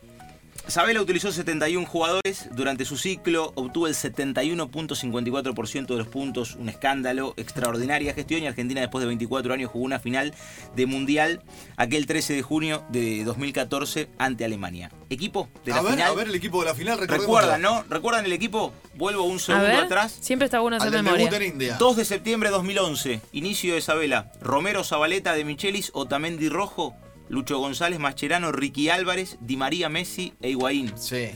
Sabela 0.71 1.01
utilizó 1.01 1.33
71 1.33 1.85
jugadores 1.85 2.47
durante 2.51 2.85
su 2.85 2.95
ciclo, 2.97 3.51
obtuvo 3.55 3.87
el 3.87 3.93
71.54% 3.93 5.85
de 5.87 5.97
los 5.97 6.07
puntos, 6.07 6.55
un 6.55 6.69
escándalo, 6.69 7.33
extraordinaria 7.35 8.13
gestión 8.13 8.41
y 8.43 8.47
Argentina 8.47 8.79
después 8.79 9.01
de 9.01 9.07
24 9.07 9.53
años 9.53 9.69
jugó 9.69 9.83
una 9.83 9.99
final 9.99 10.33
de 10.73 10.85
Mundial 10.85 11.41
aquel 11.75 12.05
13 12.05 12.35
de 12.35 12.41
junio 12.41 12.85
de 12.87 13.25
2014 13.25 14.07
ante 14.17 14.45
Alemania. 14.45 14.89
Equipo 15.09 15.49
de 15.65 15.71
la 15.71 15.79
a 15.79 15.81
ver, 15.81 15.91
final. 15.91 16.09
a 16.09 16.15
ver 16.15 16.27
el 16.29 16.35
equipo 16.35 16.61
de 16.61 16.69
la 16.69 16.75
final. 16.75 16.97
¿Recuerdan, 17.05 17.61
no? 17.61 17.83
¿Recuerdan 17.89 18.23
el 18.23 18.31
equipo? 18.31 18.71
Vuelvo 18.93 19.23
un 19.23 19.35
A 19.35 19.39
segundo 19.39 19.67
ver, 19.67 19.75
atrás. 19.75 20.17
siempre 20.21 20.45
está 20.45 20.61
bueno 20.61 20.77
hacer 20.77 20.89
del 20.89 21.03
memoria. 21.03 21.25
debut 21.25 21.41
en 21.41 21.51
India. 21.51 21.75
2 21.79 21.97
de 21.97 22.05
septiembre 22.05 22.47
de 22.49 22.55
2011, 22.55 23.19
inicio 23.33 23.73
de 23.73 23.79
Isabela. 23.79 24.31
Romero 24.39 24.85
Zabaleta 24.85 25.33
de 25.33 25.43
Michelis, 25.43 25.91
Otamendi 25.93 26.47
Rojo, 26.47 26.95
Lucho 27.31 27.57
González, 27.59 27.97
Mascherano, 27.97 28.51
Ricky 28.51 28.89
Álvarez, 28.89 29.37
Di 29.39 29.55
María 29.55 29.87
Messi 29.87 30.33
e 30.41 30.49
Higuaín. 30.49 30.91
Sí, 30.97 31.29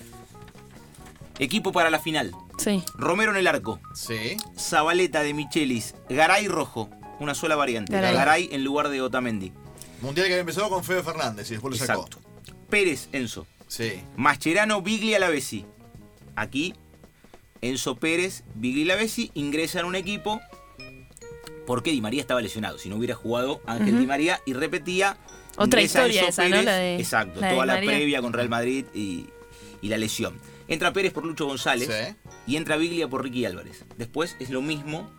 Equipo 1.39 1.71
para 1.71 1.89
la 1.89 1.99
final. 1.99 2.34
Sí. 2.58 2.84
Romero 2.95 3.31
en 3.31 3.38
el 3.38 3.47
arco. 3.47 3.79
sí. 3.93 4.36
Zabaleta 4.60 5.23
de 5.23 5.34
Michelis, 5.34 5.95
Garay 6.10 6.49
Rojo. 6.49 6.89
Una 7.21 7.34
sola 7.34 7.55
variante. 7.55 7.93
Garay. 7.93 8.13
Garay, 8.13 8.49
en 8.51 8.65
lugar 8.65 8.89
de 8.89 9.01
Otamendi. 9.01 9.53
Mundial 10.01 10.27
que 10.27 10.34
había 10.34 10.41
empezado 10.41 10.67
con 10.69 10.84
Fede 10.84 11.01
Fernández 11.01 11.47
y 11.49 11.53
después 11.53 11.79
lo 11.79 11.86
sacó. 11.86 12.01
Exacto. 12.08 12.29
Pérez 12.69 13.08
Enzo. 13.13 13.47
Sí. 13.69 14.01
Mascherano, 14.17 14.81
Biglia 14.81 15.17
Lavesi. 15.17 15.65
Aquí, 16.36 16.73
Enzo 17.62 17.95
Pérez, 17.95 18.43
Biglia 18.53 18.95
Lavesi 18.95 19.31
ingresan 19.34 19.86
a 19.86 19.88
un 19.88 19.95
equipo 19.95 20.41
porque 21.65 21.91
Di 21.91 22.01
María 22.01 22.19
estaba 22.19 22.41
lesionado. 22.41 22.77
Si 22.79 22.89
no 22.89 22.97
hubiera 22.97 23.15
jugado 23.15 23.62
Ángel. 23.65 23.97
Di 23.97 24.05
María 24.05 24.41
y 24.45 24.51
repetía. 24.51 25.17
Otra 25.58 25.82
ingresa 25.82 26.00
historia 26.08 26.22
Enzo 26.22 26.30
esa, 26.30 26.44
¿no? 26.44 26.50
Pérez, 26.52 26.65
La 26.65 26.76
de- 26.78 26.96
exacto, 26.98 27.39
la 27.41 27.50
toda 27.52 27.65
la 27.65 27.74
María. 27.76 27.89
previa 27.89 28.22
con 28.22 28.34
Real 28.34 28.50
Madrid 28.50 28.86
y, 28.94 29.28
y 29.82 29.89
la 29.89 29.98
lesión. 29.98 30.38
Entra 30.68 30.91
Pérez 30.94 31.13
por 31.13 31.26
Lucho 31.26 31.46
González 31.46 31.88
Sí. 31.88 32.15
y 32.48 32.56
entra 32.58 32.76
Biglia 32.78 33.08
por 33.08 33.24
Ricky 33.24 33.46
Álvarez. 33.46 33.86
Después 33.98 34.36
es 34.39 34.50
lo 34.50 34.62
mismo 34.62 35.10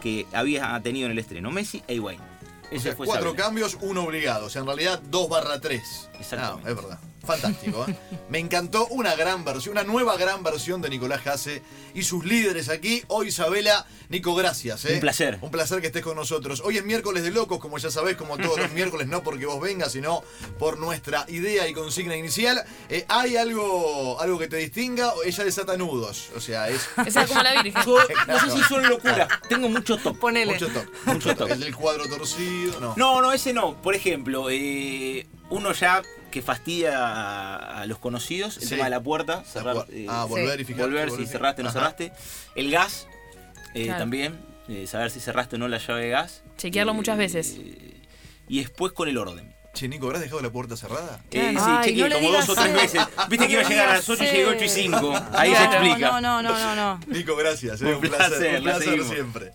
que 0.00 0.26
había 0.32 0.78
tenido 0.82 1.06
en 1.06 1.12
el 1.12 1.18
estreno 1.18 1.50
Messi 1.50 1.82
e 1.86 1.94
Higuaín. 1.94 2.20
O 2.20 2.74
Ese 2.74 2.80
sea, 2.88 2.96
fue 2.96 3.06
cuatro 3.06 3.34
cambios, 3.36 3.78
uno 3.80 4.02
obligado. 4.02 4.46
O 4.46 4.50
sea, 4.50 4.60
en 4.62 4.66
realidad 4.66 5.00
2 5.10 5.28
barra 5.28 5.60
3. 5.60 6.10
Exactamente. 6.18 6.68
es 6.70 6.76
verdad. 6.76 6.98
Fantástico, 7.26 7.84
¿eh? 7.88 7.96
Me 8.28 8.38
encantó 8.38 8.86
una 8.88 9.14
gran 9.16 9.44
versión, 9.44 9.72
una 9.72 9.84
nueva 9.84 10.16
gran 10.16 10.42
versión 10.42 10.80
de 10.80 10.88
Nicolás 10.90 11.22
Jase 11.22 11.62
y 11.94 12.02
sus 12.02 12.24
líderes 12.24 12.68
aquí. 12.68 13.02
Hoy, 13.08 13.28
Isabela, 13.28 13.86
Nico, 14.08 14.34
gracias. 14.34 14.84
¿eh? 14.84 14.94
Un 14.94 15.00
placer. 15.00 15.38
Un 15.40 15.50
placer 15.50 15.80
que 15.80 15.88
estés 15.88 16.02
con 16.02 16.16
nosotros. 16.16 16.62
Hoy 16.64 16.78
es 16.78 16.84
miércoles 16.84 17.22
de 17.24 17.30
locos, 17.30 17.58
como 17.58 17.78
ya 17.78 17.90
sabés, 17.90 18.16
como 18.16 18.38
todos 18.38 18.58
los 18.58 18.72
miércoles, 18.72 19.08
no 19.08 19.22
porque 19.22 19.46
vos 19.46 19.60
vengas, 19.60 19.92
sino 19.92 20.22
por 20.58 20.78
nuestra 20.78 21.26
idea 21.28 21.68
y 21.68 21.74
consigna 21.74 22.16
inicial. 22.16 22.64
Eh, 22.88 23.04
¿Hay 23.08 23.36
algo, 23.36 24.20
algo 24.20 24.38
que 24.38 24.46
te 24.46 24.56
distinga? 24.56 25.12
Ella 25.24 25.44
desata 25.44 25.76
nudos. 25.76 26.30
O 26.36 26.40
sea, 26.40 26.68
es. 26.68 26.88
Esa 27.06 27.26
como 27.26 27.42
la 27.42 27.62
Virgen. 27.62 27.82
Yo 27.84 27.98
no 28.26 28.40
sé 28.40 28.50
si 28.50 28.62
son 28.62 28.88
locura. 28.88 29.28
Tengo 29.48 29.68
mucho 29.68 29.96
toque. 29.96 30.18
Ponele. 30.18 30.52
Mucho 30.52 30.68
toque. 30.68 30.88
Mucho 31.06 31.36
toque. 31.36 31.52
El 31.52 31.60
del 31.60 31.74
cuadro 31.74 32.08
torcido, 32.08 32.80
no. 32.80 32.94
No, 32.96 33.20
no, 33.20 33.32
ese 33.32 33.52
no. 33.52 33.80
Por 33.82 33.94
ejemplo, 33.94 34.48
eh, 34.50 35.26
uno 35.50 35.72
ya 35.72 36.02
que 36.30 36.42
fastidia 36.42 36.98
a, 36.98 37.80
a 37.82 37.86
los 37.86 37.98
conocidos, 37.98 38.56
el 38.58 38.62
Sí. 38.64 38.68
tema 38.70 38.84
de 38.84 38.90
la 38.90 39.00
puerta, 39.02 39.36
La 39.36 39.44
cerrar, 39.44 39.76
pu- 39.76 39.86
eh, 39.90 40.06
ah, 40.08 40.24
volver 40.28 40.60
y 40.60 40.64
Sí. 40.64 40.72
fijar. 40.72 40.86
volver 40.86 41.04
si 41.10 41.16
volver. 41.16 41.28
cerraste 41.28 41.62
o 41.62 41.64
no 41.64 41.70
Ajá. 41.70 41.78
cerraste. 41.78 42.12
El 42.54 42.70
gas, 42.70 43.06
eh, 43.74 43.84
Claro. 43.84 43.98
también, 44.00 44.38
eh, 44.68 44.86
saber 44.86 45.10
si 45.10 45.20
cerraste 45.20 45.56
o 45.56 45.58
no 45.58 45.68
la 45.68 45.78
llave 45.78 46.02
de 46.04 46.08
gas. 46.10 46.42
Chequearlo 46.58 46.94
muchas 46.94 47.16
veces. 47.18 47.56
Eh, 47.58 47.92
Y 48.48 48.60
después 48.60 48.92
con 48.92 49.08
el 49.08 49.18
orden. 49.18 49.52
Che, 49.74 49.88
Nico, 49.88 50.06
¿habrás 50.06 50.22
dejado 50.22 50.40
la 50.40 50.50
puerta 50.50 50.76
cerrada? 50.76 51.20
Eh, 51.32 51.50
sí, 51.50 51.56
Ay, 51.60 51.84
chequeé 51.88 52.08
no 52.08 52.14
como 52.16 52.30
dos 52.32 52.48
o 52.48 52.54
tres 52.54 52.72
veces. 52.72 53.02
Viste 53.28 53.46
que 53.46 53.52
iba 53.54 53.60
a 53.60 53.64
No 53.64 53.68
le 53.68 53.74
llegar 53.74 53.88
a 53.90 53.94
las 53.96 54.06
digas 54.06 54.20
8 54.20 54.24
y 54.32 54.36
llegó 54.36 54.50
8 54.52 54.64
y 54.64 54.68
5. 54.68 55.12
Ahí 55.32 55.50
se 55.50 55.56
Claro, 55.56 55.72
explica. 55.72 56.10
No, 56.12 56.20
no, 56.20 56.42
no, 56.42 56.58
no, 56.58 56.74
no. 56.76 57.00
Nico, 57.08 57.34
gracias. 57.36 57.82
¿eh? 57.82 57.86
Un 57.86 57.94
Un 57.96 58.00
placer, 58.02 58.28
placer, 58.28 58.58
un 58.60 58.64
la 58.64 58.72
placer 58.76 59.04
siempre. 59.04 59.52